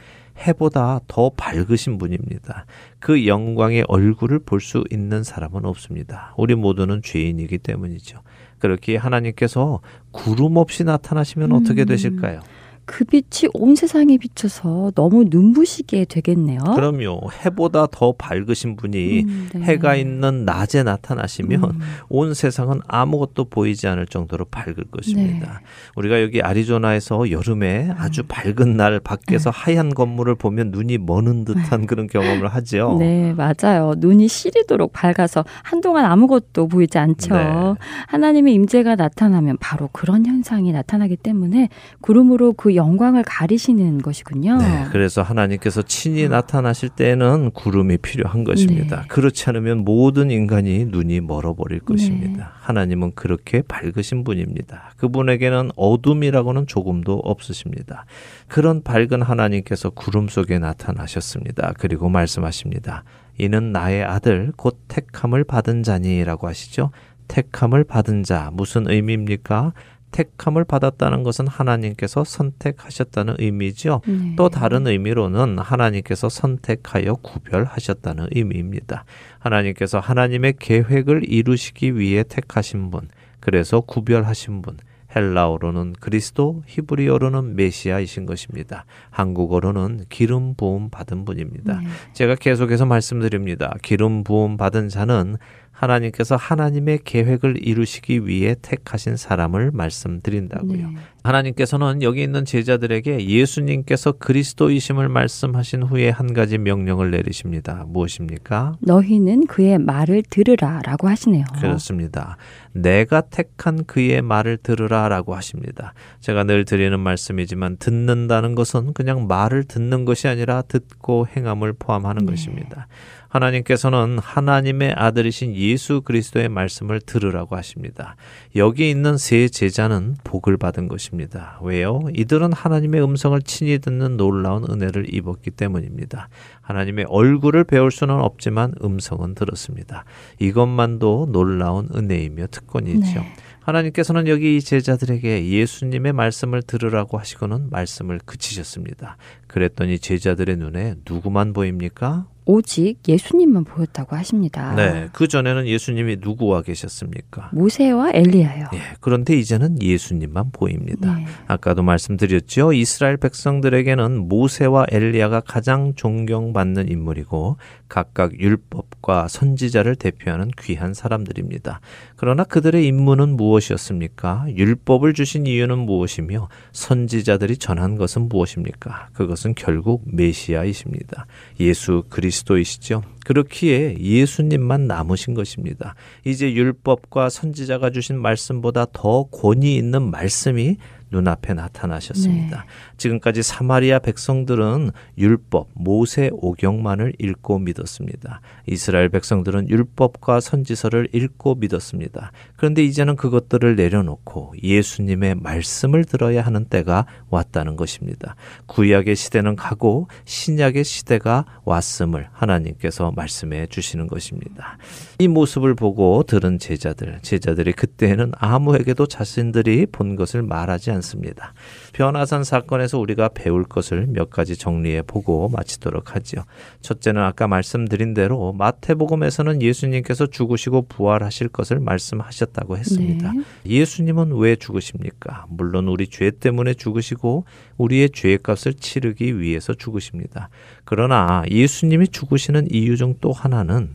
[0.46, 2.66] 해보다 더 밝으신 분입니다.
[2.98, 6.34] 그 영광의 얼굴을 볼 수 있는 사람은 없습니다.
[6.36, 8.20] 우리 모두는 죄인이기 때문이죠.
[8.58, 9.80] 그렇게 하나님께서
[10.10, 11.56] 구름 없이 나타나시면 음.
[11.56, 12.40] 어떻게 되실까요?
[12.86, 16.60] 그 빛이 온 세상에 비쳐서 너무 눈부시게 되겠네요.
[16.60, 17.20] 그럼요.
[17.44, 19.60] 해보다 더 밝으신 분이 음, 네.
[19.60, 21.80] 해가 있는 낮에 나타나시면 음.
[22.08, 25.46] 온 세상은 아무것도 보이지 않을 정도로 밝을 것입니다.
[25.46, 25.66] 네.
[25.96, 32.06] 우리가 여기 아리조나에서 여름에 아주 밝은 날 밖에서 하얀 건물을 보면 눈이 머는 듯한 그런
[32.06, 32.96] 경험을 하죠.
[33.00, 33.94] 네, 맞아요.
[33.98, 37.34] 눈이 시리도록 밝아서 한동안 아무것도 보이지 않죠.
[37.34, 37.74] 네.
[38.06, 41.68] 하나님의 임재가 나타나면 바로 그런 현상이 나타나기 때문에
[42.00, 44.58] 구름으로 그 영광을 가리시는 것이군요.
[44.58, 49.02] 네, 그래서 하나님께서 친히 나타나실 때에는 구름이 필요한 것입니다.
[49.02, 49.08] 네.
[49.08, 52.52] 그렇지 않으면 모든 인간이 눈이 멀어버릴 것입니다.
[52.60, 54.92] 하나님은 그렇게 밝으신 분입니다.
[54.96, 58.06] 그분에게는 어둠이라고는 조금도 없으십니다.
[58.48, 61.72] 그런 밝은 하나님께서 구름 속에 나타나셨습니다.
[61.78, 63.04] 그리고 말씀하십니다.
[63.38, 66.90] 이는 나의 아들 곧 택함을 받은 자니라고 하시죠.
[67.28, 69.72] 택함을 받은 자 무슨 의미입니까?
[70.16, 74.00] 택함을 받았다는 것은 하나님께서 선택하셨다는 의미죠.
[74.06, 74.34] 네.
[74.36, 79.04] 또 다른 의미로는 하나님께서 선택하여 구별하셨다는 의미입니다.
[79.38, 83.08] 하나님께서 하나님의 계획을 이루시기 위해 택하신 분,
[83.40, 84.78] 그래서 구별하신 분,
[85.14, 88.86] 헬라어로는 그리스도, 히브리어로는 메시아이신 것입니다.
[89.10, 91.80] 한국어로는 기름 부음 받은 분입니다.
[91.80, 91.86] 네.
[92.14, 93.74] 제가 계속해서 말씀드립니다.
[93.82, 95.36] 기름 부음 받은 자는
[95.76, 100.88] 하나님께서 하나님의 계획을 이루시기 위해 택하신 사람을 말씀드린다고요.
[100.88, 100.96] 네.
[101.22, 107.84] 하나님께서는 여기 있는 제자들에게 예수님께서 그리스도이심을 말씀하신 후에 한 가지 명령을 내리십니다.
[107.88, 108.76] 무엇입니까?
[108.80, 111.44] 너희는 그의 말을 들으라 라고 하시네요.
[111.60, 112.36] 그렇습니다.
[112.72, 115.94] 내가 택한 그의 말을 들으라 라고 하십니다.
[116.20, 122.32] 제가 늘 드리는 말씀이지만 듣는다는 것은 그냥 말을 듣는 것이 아니라 듣고 행함을 포함하는 네.
[122.32, 122.86] 것입니다.
[123.28, 128.16] 하나님께서는 하나님의 아들이신 예수 그리스도의 말씀을 들으라고 하십니다.
[128.54, 131.58] 여기 있는 세 제자는 복을 받은 것입니다.
[131.62, 132.00] 왜요?
[132.14, 136.28] 이들은 하나님의 음성을 친히 듣는 놀라운 은혜를 입었기 때문입니다.
[136.62, 140.04] 하나님의 얼굴을 배울 수는 없지만 음성은 들었습니다.
[140.38, 143.20] 이것만도 놀라운 은혜이며 특권이죠.
[143.20, 143.32] 네.
[143.66, 149.16] 하나님께서는 여기 이 제자들에게 예수님의 말씀을 들으라고 하시고는 말씀을 그치셨습니다.
[149.48, 152.26] 그랬더니 제자들의 눈에 누구만 보입니까?
[152.46, 154.74] 오직 예수님만 보였다고 하십니다.
[154.76, 157.50] 네, 그 전에는 예수님이 누구와 계셨습니까?
[157.52, 158.66] 모세와 엘리야요.
[158.72, 161.16] 예, 그런데 이제는 예수님만 보입니다.
[161.16, 161.26] 네.
[161.48, 162.72] 아까도 말씀드렸죠.
[162.72, 167.56] 이스라엘 백성들에게는 모세와 엘리야가 가장 존경받는 인물이고
[167.88, 171.80] 각각 율법과 선지자를 대표하는 귀한 사람들입니다.
[172.16, 174.46] 그러나 그들의 임무는 무엇이었습니까?
[174.56, 179.10] 율법을 주신 이유는 무엇이며 선지자들이 전한 것은 무엇입니까?
[179.12, 181.26] 그것은 결국 메시아이십니다.
[181.60, 183.02] 예수 그리스도이시죠.
[183.26, 185.94] 그렇기에 예수님만 남으신 것입니다.
[186.24, 190.78] 이제 율법과 선지자가 주신 말씀보다 더 권위 있는 말씀이
[191.16, 192.66] 눈앞에 나타나셨습니다.
[192.98, 198.40] 지금까지 사마리아 백성들은 율법, 모세 오경만을 읽고 믿었습니다.
[198.66, 202.32] 이스라엘 백성들은 율법과 선지서를 읽고 믿었습니다.
[202.56, 208.34] 그런데 이제는 그것들을 내려놓고 예수님의 말씀을 들어야 하는 때가 왔다는 것입니다.
[208.66, 214.78] 구약의 시대는 가고 신약의 시대가 왔음을 하나님께서 말씀해 주시는 것입니다.
[215.18, 221.52] 이 모습을 보고 들은 제자들, 제자들이 그때에는 아무에게도 자신들이 본 것을 말하지 않습니다.
[221.92, 226.42] 변화산 사건에서 우리가 배울 것을 몇 가지 정리해 보고 마치도록 하지요.
[226.80, 233.32] 첫째는 아까 말씀드린 대로 마태복음에서는 예수님께서 죽으시고 부활하실 것을 말씀하셨 다고 했습니다.
[233.32, 233.42] 네.
[233.66, 235.46] 예수님은 왜 죽으십니까?
[235.48, 237.44] 물론 우리 죄 때문에 죽으시고
[237.76, 240.48] 우리의 죄값을 치르기 위해서 죽으십니다.
[240.84, 243.90] 그러나 예수님이 죽으시는 이유 중 또 하나는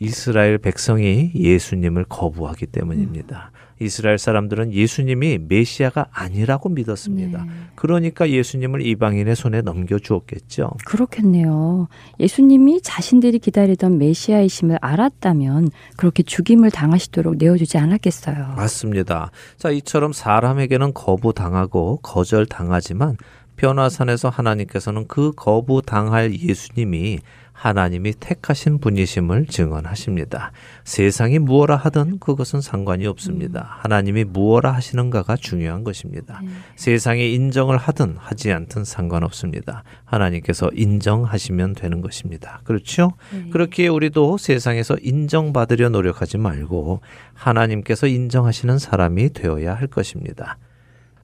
[0.00, 3.50] 이스라엘 백성이 예수님을 거부하기 때문입니다.
[3.80, 7.44] 이스라엘 사람들은 예수님이 메시아가 아니라고 믿었습니다.
[7.44, 7.50] 네.
[7.74, 10.72] 그러니까 예수님을 이방인의 손에 넘겨주었겠죠.
[10.84, 11.88] 그렇겠네요.
[12.18, 18.54] 예수님이 자신들이 기다리던 메시아이심을 알았다면 그렇게 죽임을 당하시도록 내어주지 않았겠어요.
[18.56, 19.30] 맞습니다.
[19.56, 23.16] 자, 이처럼 사람에게는 거부당하고 거절당하지만
[23.56, 27.18] 변화산에서 하나님께서는 그 거부당할 예수님이
[27.58, 30.52] 하나님이 택하신 분이심을 증언하십니다.
[30.84, 33.78] 세상이 무엇라 하든 그것은 상관이 없습니다.
[33.80, 36.40] 하나님이 무엇라 하시는가가 중요한 것입니다.
[36.76, 39.82] 세상이 인정을 하든 하지 않든 상관없습니다.
[40.04, 42.60] 하나님께서 인정하시면 되는 것입니다.
[42.62, 43.14] 그렇죠?
[43.50, 47.00] 그렇기에 우리도 세상에서 인정받으려 노력하지 말고
[47.34, 50.58] 하나님께서 인정하시는 사람이 되어야 할 것입니다.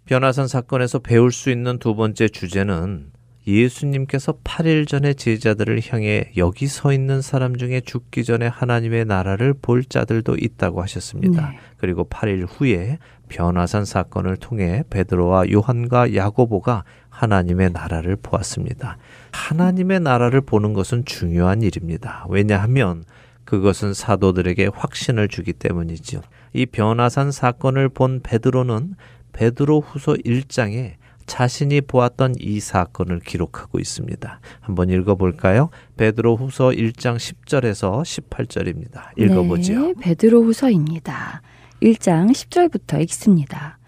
[0.06, 3.12] 변화산 사건에서 배울 수 있는 두 번째 주제는
[3.46, 9.84] 예수님께서 8일 전에 제자들을 향해 여기 서 있는 사람 중에 죽기 전에 하나님의 나라를 볼
[9.84, 11.50] 자들도 있다고 하셨습니다.
[11.50, 11.58] 네.
[11.76, 18.96] 그리고 8일 후에 변화산 사건을 통해 베드로와 요한과 야고보가 하나님의 나라를 보았습니다.
[19.32, 22.26] 하나님의 나라를 보는 것은 중요한 일입니다.
[22.28, 23.04] 왜냐하면
[23.44, 26.22] 그것은 사도들에게 확신을 주기 때문이지요.
[26.54, 28.94] 이 변화산 사건을 본 베드로는
[29.32, 30.94] 베드로 후서 1장에
[31.26, 34.40] 자신이 보았던 이 사건을 기록하고 있습니다.
[34.60, 35.70] 한번 읽어볼까요?
[35.96, 39.18] 베드로 후서 1장 10절에서 18절입니다.
[39.18, 39.86] 읽어보지요.
[39.86, 41.42] 네, 베드로 후서입니다.
[41.82, 43.78] 1장 10절부터 읽습니다.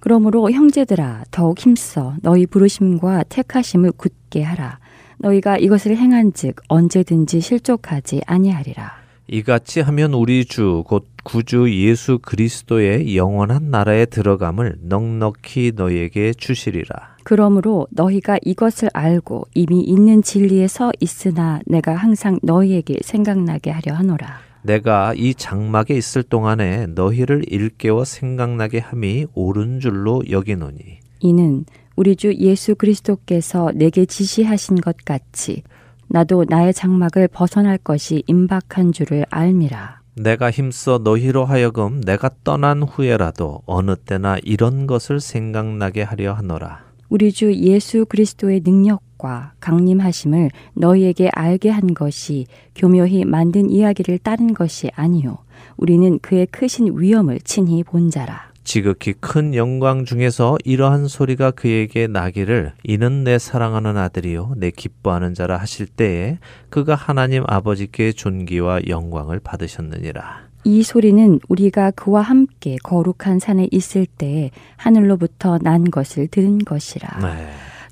[0.00, 4.78] 그러므로 형제들아 더욱 힘써 너희 부르심과 택하심을 굳게 하라.
[5.18, 9.05] 너희가 이것을 행한즉 언제든지 실족하지 아니하리라.
[9.28, 17.16] 이같이 하면 우리 주 곧 구주 예수 그리스도의 영원한 나라에 들어감을 넉넉히 너희에게 주시리라.
[17.24, 24.38] 그러므로 너희가 이것을 알고 이미 있는 진리에 서 있으나 내가 항상 너희에게 생각나게 하려 하노라.
[24.62, 30.76] 내가 이 장막에 있을 동안에 너희를 일깨워 생각나게 함이 옳은 줄로 여기노니
[31.20, 31.64] 이는
[31.96, 35.62] 우리 주 예수 그리스도께서 내게 지시하신 것 같이
[36.08, 40.00] 나도 나의 장막을 벗어날 것이 임박한 줄을 알미라.
[40.14, 46.86] 내가 힘써 너희로 하여금 내가 떠난 후에라도 어느 때나 이런 것을 생각나게 하려 하노라.
[47.08, 54.90] 우리 주 예수 그리스도의 능력과 강림하심을 너희에게 알게 한 것이 교묘히 만든 이야기를 따른 것이
[54.94, 55.38] 아니요
[55.76, 58.50] 우리는 그의 크신 위엄을 친히 본 자라.
[58.66, 65.56] 지극히 큰 영광 중에서 이러한 소리가 그에게 나기를 이는 내 사랑하는 아들이요 내 기뻐하는 자라
[65.56, 66.38] 하실 때에
[66.68, 70.48] 그가 하나님 아버지께 존귀와 영광을 받으셨느니라.
[70.64, 77.20] 이 소리는 우리가 그와 함께 거룩한 산에 있을 때 하늘로부터 난 것을 들은 것이라.
[77.20, 77.46] 네.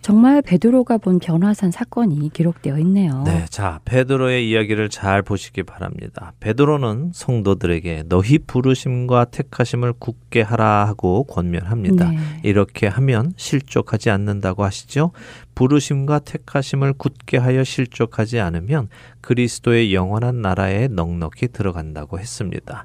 [0.05, 3.23] 정말 베드로가 본 변화산 사건이 기록되어 있네요.
[3.25, 6.35] 네, 자 베드로의 이야기를 잘 보시기 바랍니다.
[6.41, 12.11] 베드로는 성도들에게 너희 부르심과 택하심을 굳게 하라 하고 권면합니다.
[12.11, 12.19] 네.
[12.43, 15.13] 이렇게 하면 실족하지 않는다고 하시죠.
[15.55, 18.91] 부르심과 택하심을 굳게 하여 실족하지 않으면
[19.23, 22.85] 그리스도의 영원한 나라에 넉넉히 들어간다고 했습니다.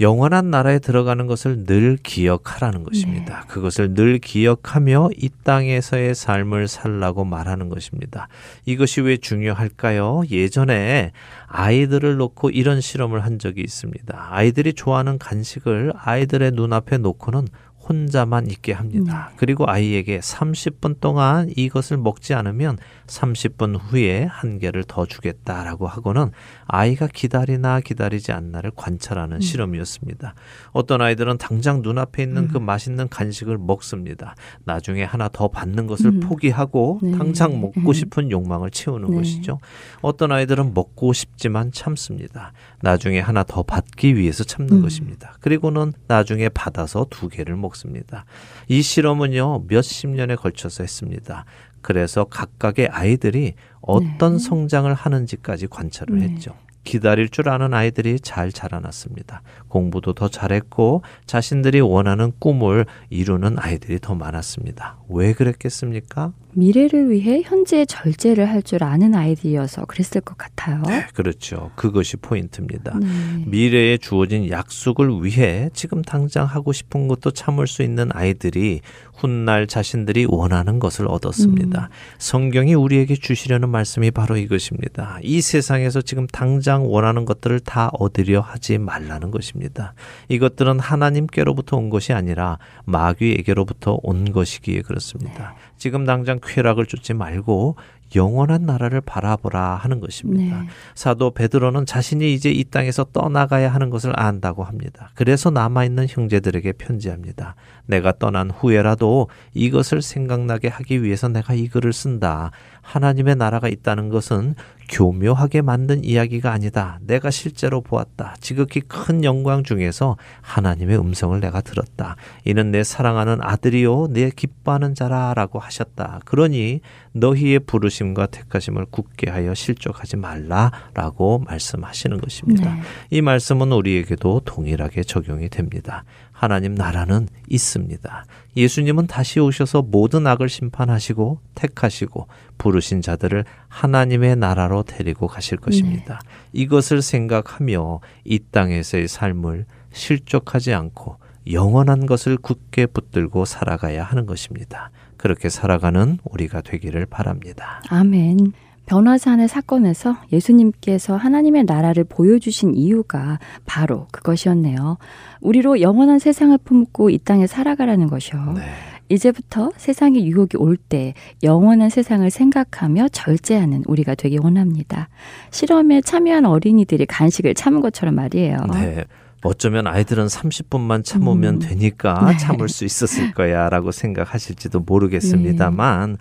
[0.00, 3.44] 영원한 나라에 들어가는 것을 늘 기억하라는 것입니다.
[3.48, 8.28] 그것을 늘 기억하며 이 땅에서의 삶을 살라고 말하는 것입니다.
[8.66, 10.22] 이것이 왜 중요할까요?
[10.30, 11.12] 예전에
[11.46, 14.28] 아이들을 놓고 이런 실험을 한 적이 있습니다.
[14.30, 17.46] 아이들이 좋아하는 간식을 아이들의 눈앞에 놓고는
[17.88, 19.30] 혼자만 있게 합니다.
[19.36, 26.30] 그리고 아이에게 30분 동안 이것을 먹지 않으면 30분 후에 한 개를 더 주겠다라고 하고는
[26.66, 30.34] 아이가 기다리나 기다리지 않나를 관찰하는 실험이었습니다.
[30.72, 34.34] 어떤 아이들은 당장 눈앞에 있는 그 맛있는 간식을 먹습니다.
[34.64, 36.20] 나중에 하나 더 받는 것을 음.
[36.20, 37.12] 포기하고 네.
[37.12, 37.92] 당장 먹고 음.
[37.92, 39.16] 싶은 욕망을 채우는 네.
[39.16, 39.58] 것이죠.
[40.00, 42.52] 어떤 아이들은 먹고 싶지만 참습니다.
[42.80, 44.82] 나중에 하나 더 받기 위해서 참는 음.
[44.82, 45.36] 것입니다.
[45.40, 48.24] 그리고는 나중에 받아서 두 개를 먹습니다.
[48.68, 51.44] 이 실험은요, 몇십 년에 걸쳐서 했습니다.
[51.84, 54.38] 그래서 각각의 아이들이 어떤 네.
[54.38, 56.28] 성장을 하는지까지 관찰을 네.
[56.28, 56.54] 했죠.
[56.82, 59.42] 기다릴 줄 아는 아이들이 잘 자라났습니다.
[59.68, 64.96] 공부도 더 잘했고 자신들이 원하는 꿈을 이루는 아이들이 더 많았습니다.
[65.10, 66.32] 왜 그랬겠습니까?
[66.56, 70.80] 미래를 위해 현재 절제를 할 줄 아는 아이들이어서 그랬을 것 같아요.
[70.86, 71.70] 네, 그렇죠.
[71.76, 72.98] 그것이 포인트입니다.
[72.98, 73.44] 네.
[73.46, 78.80] 미래에 주어진 약속을 위해 지금 당장 하고 싶은 것도 참을 수 있는 아이들이
[79.16, 81.90] 훗날 자신들이 원하는 것을 얻었습니다.
[82.18, 85.18] 성경이 우리에게 주시려는 말씀이 바로 이것입니다.
[85.22, 89.94] 이 세상에서 지금 당장 원하는 것들을 다 얻으려 하지 말라는 것입니다.
[90.28, 95.54] 이것들은 하나님께로부터 온 것이 아니라 마귀에게로부터 온 것이기에 그렇습니다.
[95.76, 97.76] 지금 당장 쾌락을 쫓지 말고
[98.14, 100.62] 영원한 나라를 바라보라 하는 것입니다.
[100.62, 100.68] 네.
[100.94, 105.10] 사도 베드로는 자신이 이제 이 땅에서 떠나가야 하는 것을 안다고 합니다.
[105.14, 107.54] 그래서 남아 있는 형제들에게 편지합니다.
[107.86, 112.50] 내가 떠난 후에라도 이것을 생각나게 하기 위해서 내가 이 글을 쓴다.
[112.80, 114.54] 하나님의 나라가 있다는 것은
[114.90, 116.98] 교묘하게 만든 이야기가 아니다.
[117.00, 118.34] 내가 실제로 보았다.
[118.40, 122.16] 지극히 큰 영광 중에서 하나님의 음성을 내가 들었다.
[122.44, 126.20] 이는 내 사랑하는 아들이요 내 기뻐하는 자라라고 하셨다.
[126.26, 126.80] 그러니
[127.14, 132.74] 너희의 부르심과 택하심을 굳게 하여 실족하지 말라라고 말씀하시는 것입니다.
[132.74, 132.82] 네.
[133.10, 136.04] 이 말씀은 우리에게도 동일하게 적용이 됩니다.
[136.32, 138.24] 하나님 나라는 있습니다.
[138.56, 142.26] 예수님은 다시 오셔서 모든 악을 심판하시고 택하시고
[142.58, 146.20] 부르신 자들을 하나님의 나라로 데리고 가실 것입니다.
[146.52, 151.18] 이것을 생각하며 이 땅에서의 삶을 실족하지 않고
[151.52, 154.90] 영원한 것을 굳게 붙들고 살아가야 하는 것입니다.
[155.24, 157.80] 그렇게 살아가는 우리가 되기를 바랍니다.
[157.88, 158.52] 아멘.
[158.84, 164.98] 변화산의 사건에서 예수님께서 하나님의 나라를 보여주신 이유가 바로 그것이었네요.
[165.40, 168.52] 우리로 영원한 세상을 품고 이 땅에 살아가라는 것이요.
[168.52, 168.60] 네.
[169.08, 175.08] 이제부터 세상의 유혹이 올 때 영원한 세상을 생각하며 절제하는 우리가 되기 원합니다.
[175.50, 178.58] 실험에 참여한 어린이들이 간식을 참은 것처럼 말이에요.
[178.74, 179.04] 네.
[179.44, 181.58] 어쩌면 아이들은 30분만 참으면 음.
[181.58, 182.36] 되니까 네.
[182.38, 186.16] 참을 수 있었을 거야 라고 생각하실지도 모르겠습니다만 네.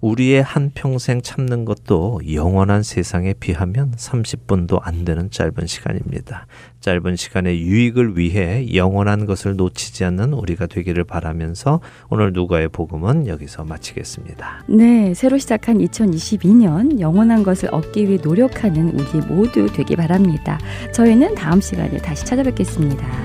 [0.00, 6.46] 우리의 한 평생 참는 것도 영원한 세상에 비하면 30분도 안 되는 짧은 시간입니다.
[6.80, 13.64] 짧은 시간의 유익을 위해 영원한 것을 놓치지 않는 우리가 되기를 바라면서 오늘 누가의 복음은 여기서
[13.64, 14.64] 마치겠습니다.
[14.68, 20.60] 네, 새로 시작한 2022년 영원한 것을 얻기 위해 노력하는 우리 모두 되기 바랍니다.
[20.92, 22.67] 저희는 다음 시간에 다시 찾아뵙겠습니다.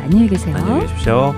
[0.03, 0.55] 안녕히 계세요.
[0.55, 1.33] 안녕히 계십시오.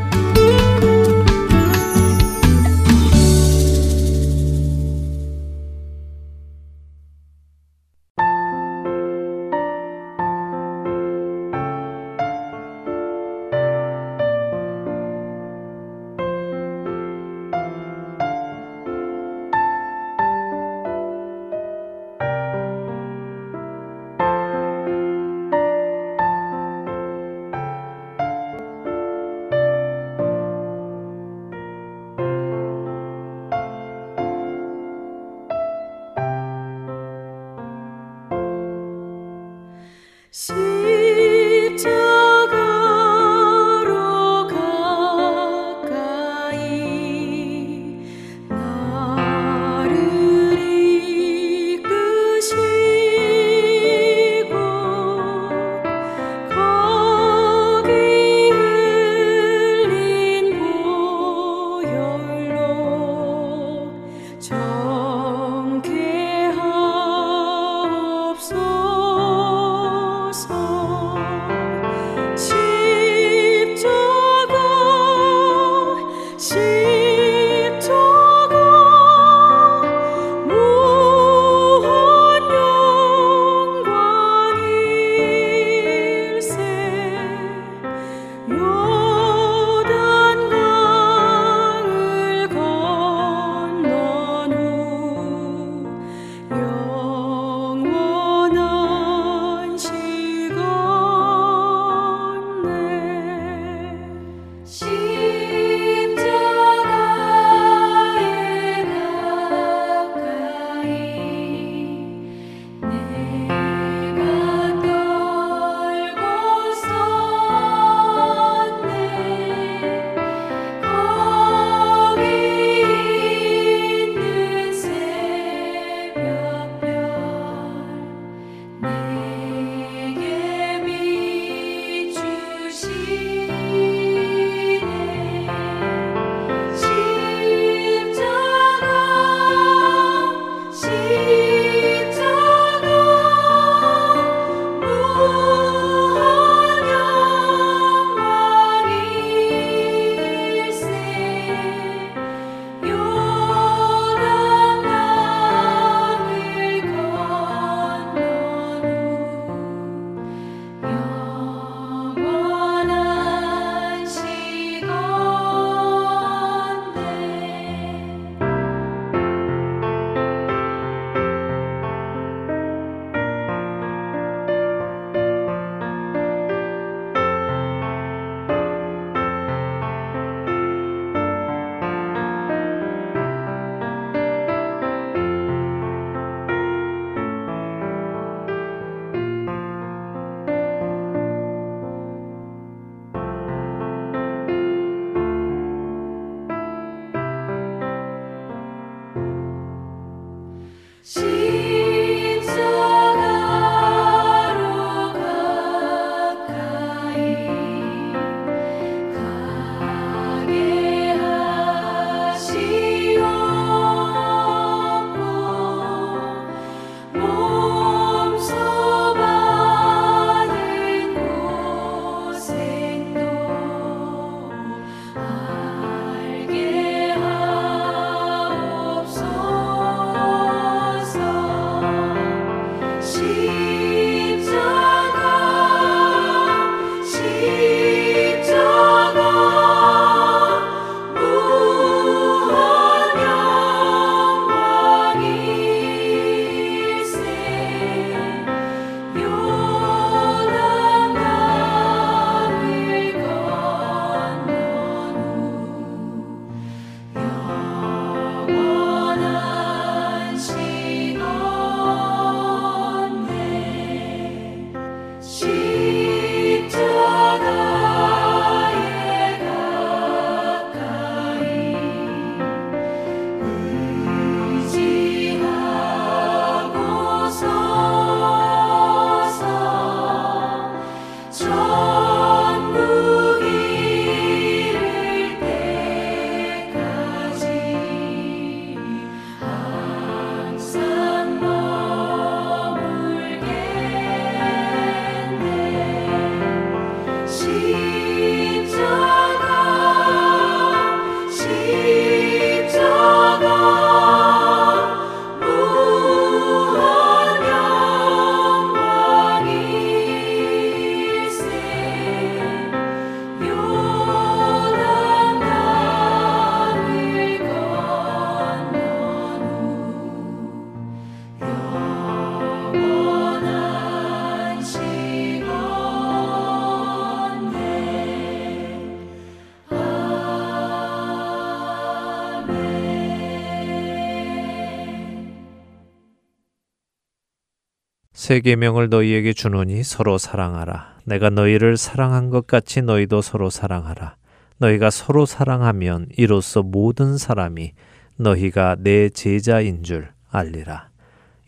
[338.25, 340.95] 새 계명을 너희에게 주노니 서로 사랑하라.
[341.03, 344.15] 내가 너희를 사랑한 것 같이 너희도 서로 사랑하라.
[344.57, 347.73] 너희가 서로 사랑하면 이로써 모든 사람이
[348.15, 350.89] 너희가 내 제자인 줄 알리라.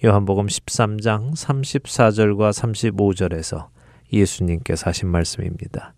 [0.05, 3.69] 요한복음 13장 34절과 35절에서
[4.13, 5.95] 예수님께서 하신 말씀입니다.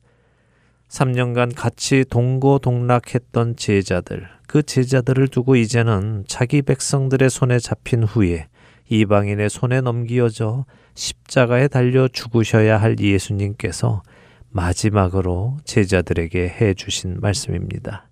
[0.87, 8.47] 3년간 같이 동고동락했던 제자들, 그 제자들을 두고 이제는 자기 백성들의 손에 잡힌 후에
[8.89, 10.65] 이방인의 손에 넘기어져
[10.95, 14.01] 십자가에 달려 죽으셔야 할 예수님께서
[14.49, 18.07] 마지막으로 제자들에게 해 주신 말씀입니다.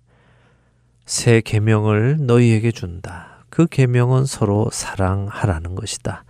[1.04, 3.44] 새 계명을 너희에게 준다.
[3.50, 6.24] 그 계명은 서로 사랑하라는 것이다.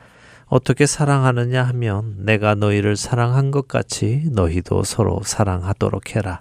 [0.47, 6.41] 어떻게 사랑하느냐 하면 내가 너희를 사랑한 것 같이 너희도 서로 사랑하도록 해라.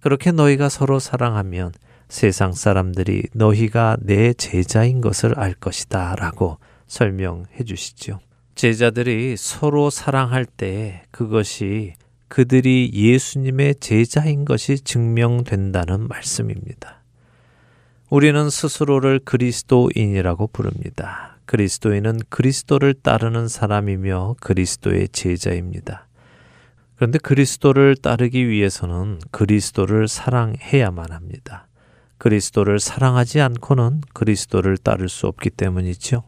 [0.00, 1.72] 그렇게 너희가 서로 사랑하면
[2.08, 6.14] 세상 사람들이 너희가 내 제자인 것을 알 것이다.
[6.16, 6.58] 라고
[6.92, 8.20] 설명해 주시죠.
[8.54, 11.94] 제자들이 서로 사랑할 때 그것이
[12.28, 17.02] 그들이 예수님의 제자인 것이 증명된다는 말씀입니다.
[18.10, 21.38] 우리는 스스로를 그리스도인이라고 부릅니다.
[21.46, 26.08] 그리스도인은 그리스도를 따르는 사람이며 그리스도의 제자입니다.
[26.96, 31.68] 그런데 그리스도를 따르기 위해서는 그리스도를 사랑해야만 합니다.
[32.18, 36.22] 그리스도를 사랑하지 않고는 그리스도를 따를 수 없기 때문이죠.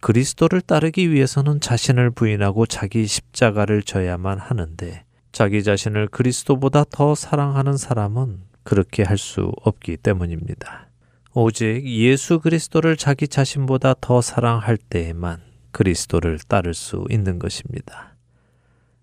[0.00, 8.40] 그리스도를 따르기 위해서는 자신을 부인하고 자기 십자가를 져야만 하는데 자기 자신을 그리스도보다 더 사랑하는 사람은
[8.62, 10.88] 그렇게 할 수 없기 때문입니다.
[11.34, 15.40] 오직 예수 그리스도를 자기 자신보다 더 사랑할 때에만
[15.72, 18.16] 그리스도를 따를 수 있는 것입니다.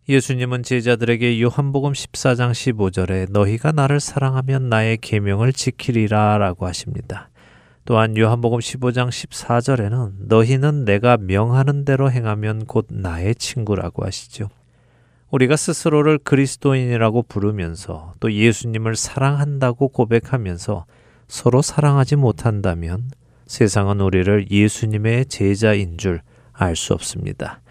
[0.08, 7.30] 예수님은 제자들에게 요한복음 14장 15절에 너희가 나를 사랑하면 나의 계명을 지키리라라고 하십니다.
[7.86, 14.50] 또한 요한복음 15장 14절에는 너희는 내가 명하는 대로 행하면 곧 나의 친구라고 하시죠.
[15.32, 20.86] 우리가 스스로를 그리스도인이라고 부르면서 또 예수님을 사랑한다고 고백하면서
[21.28, 23.10] 서로 사랑하지 못한다면
[23.48, 26.22] 세상은 우리를 예수님의 제자인 줄
[26.58, 27.62] 알 수 없습니다.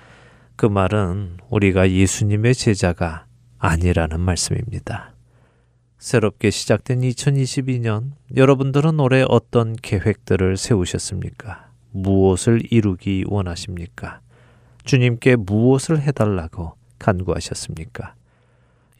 [0.57, 3.27] 그 말은 우리가 예수님의 제자가
[3.59, 5.14] 아니라는 말씀입니다.
[6.05, 11.71] 새롭게 시작된 2022년, 여러분들은 올해 어떤 계획들을 세우셨습니까?
[11.93, 14.21] 무엇을 이루기 원하십니까?
[14.85, 18.15] 주님께 무엇을 해달라고 간구하셨습니까?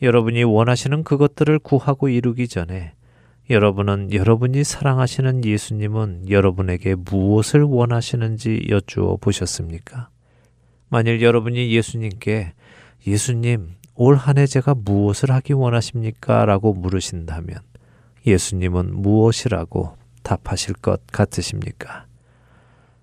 [0.01, 2.95] 여러분이 원하시는 그것들을 구하고 이루기 전에
[3.51, 10.09] 여러분은 여러분이 사랑하시는 예수님은 여러분에게 무엇을 원하시는지 여쭈어 보셨습니까?
[10.89, 12.55] 만일 여러분이 예수님께
[13.07, 16.45] 예수님, 올 한 해 제가 무엇을 하기 원하십니까?
[16.45, 17.59] 라고 물으신다면
[18.27, 22.07] 예수님은 무엇이라고 답하실 것 같으십니까?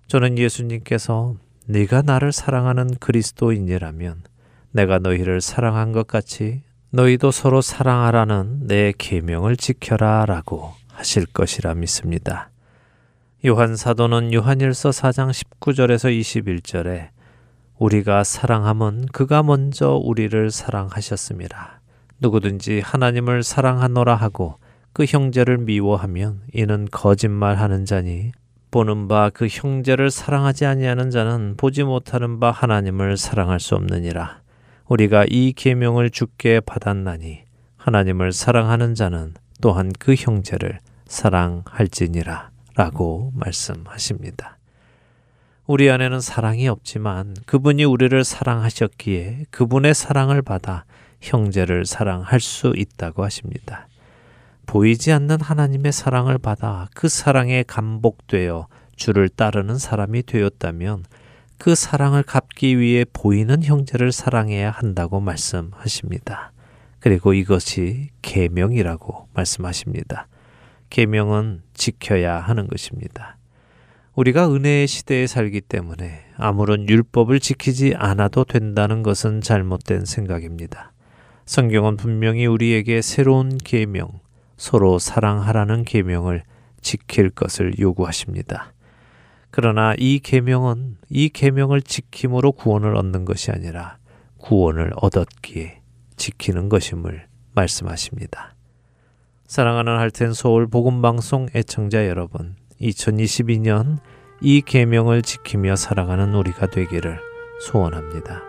[0.08, 1.36] 저는 예수님께서
[1.66, 4.22] 네가 나를 사랑하는 그리스도인이라면
[4.72, 12.50] 내가 너희를 사랑한 것 같이 너희도 서로 사랑하라는 내 계명을 지켜라라고 하실 것이라 믿습니다.
[13.46, 17.08] 요한 사도는 요한일서 4장 19절에서 21절에
[17.82, 21.80] 우리가 사랑함은 그가 먼저 우리를 사랑하셨습니다.
[22.20, 24.58] 누구든지 하나님을 사랑하노라 하고
[24.92, 28.30] 그 형제를 미워하면 이는 거짓말하는 자니
[28.70, 34.42] 보는 바 그 형제를 사랑하지 아니하는 자는 보지 못하는 바 하나님을 사랑할 수 없느니라.
[34.86, 37.40] 우리가 이 계명을 주께 받았나니
[37.78, 40.78] 하나님을 사랑하는 자는 또한 그 형제를
[41.08, 44.51] 사랑할지니라 라고 말씀하십니다.
[45.64, 50.84] 우리 안에는 사랑이 없지만 그분이 우리를 사랑하셨기에 그분의 사랑을 받아
[51.20, 53.86] 형제를 사랑할 수 있다고 하십니다.
[54.66, 61.04] 보이지 않는 하나님의 사랑을 받아 그 사랑에 감복되어 주를 따르는 사람이 되었다면
[61.58, 66.50] 그 사랑을 갚기 위해 보이는 형제를 사랑해야 한다고 말씀하십니다.
[66.98, 70.26] 그리고 이것이 계명이라고 말씀하십니다.
[70.90, 73.36] 계명은 지켜야 하는 것입니다.
[74.14, 80.92] 우리가 은혜의 시대에 살기 때문에 아무런 율법을 지키지 않아도 된다는 것은 잘못된 생각입니다.
[81.46, 84.20] 성경은 분명히 우리에게 새로운 계명,
[84.58, 86.42] 서로 사랑하라는 계명을
[86.82, 88.74] 지킬 것을 요구하십니다.
[89.50, 93.96] 그러나 이 계명은 이 계명을 지킴으로 구원을 얻는 것이 아니라
[94.36, 95.80] 구원을 얻었기에
[96.16, 98.54] 지키는 것임을 말씀하십니다.
[99.46, 103.98] 사랑하는 할텐 서울 복음 방송 애청자 여러분, 2022년
[104.40, 107.18] 이 계명을 지키며 살아가는 우리가 되기를
[107.60, 108.42] 소원합니다.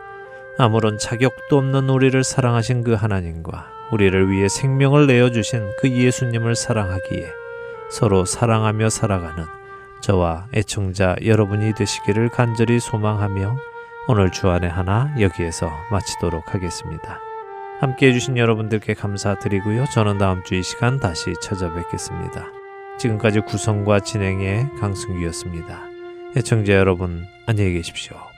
[0.58, 7.30] 아무런 자격도 없는 우리를 사랑하신 그 하나님과 우리를 위해 생명을 내어 주신 그 예수님을 사랑하기에
[7.90, 9.46] 서로 사랑하며 살아가는
[10.02, 13.56] 저와 애청자 여러분이 되시기를 간절히 소망하며
[14.08, 17.20] 오늘 주안의 하나 여기에서 마치도록 하겠습니다.
[17.80, 19.86] 함께 해주신 여러분들께 감사드리고요.
[19.94, 22.63] 저는 다음 주 이 시간 다시 찾아뵙겠습니다.
[23.00, 25.82] 지금까지 구성과 진행의 강승규였습니다.
[26.38, 28.33] 애청자 여러분 안녕히 계십시오.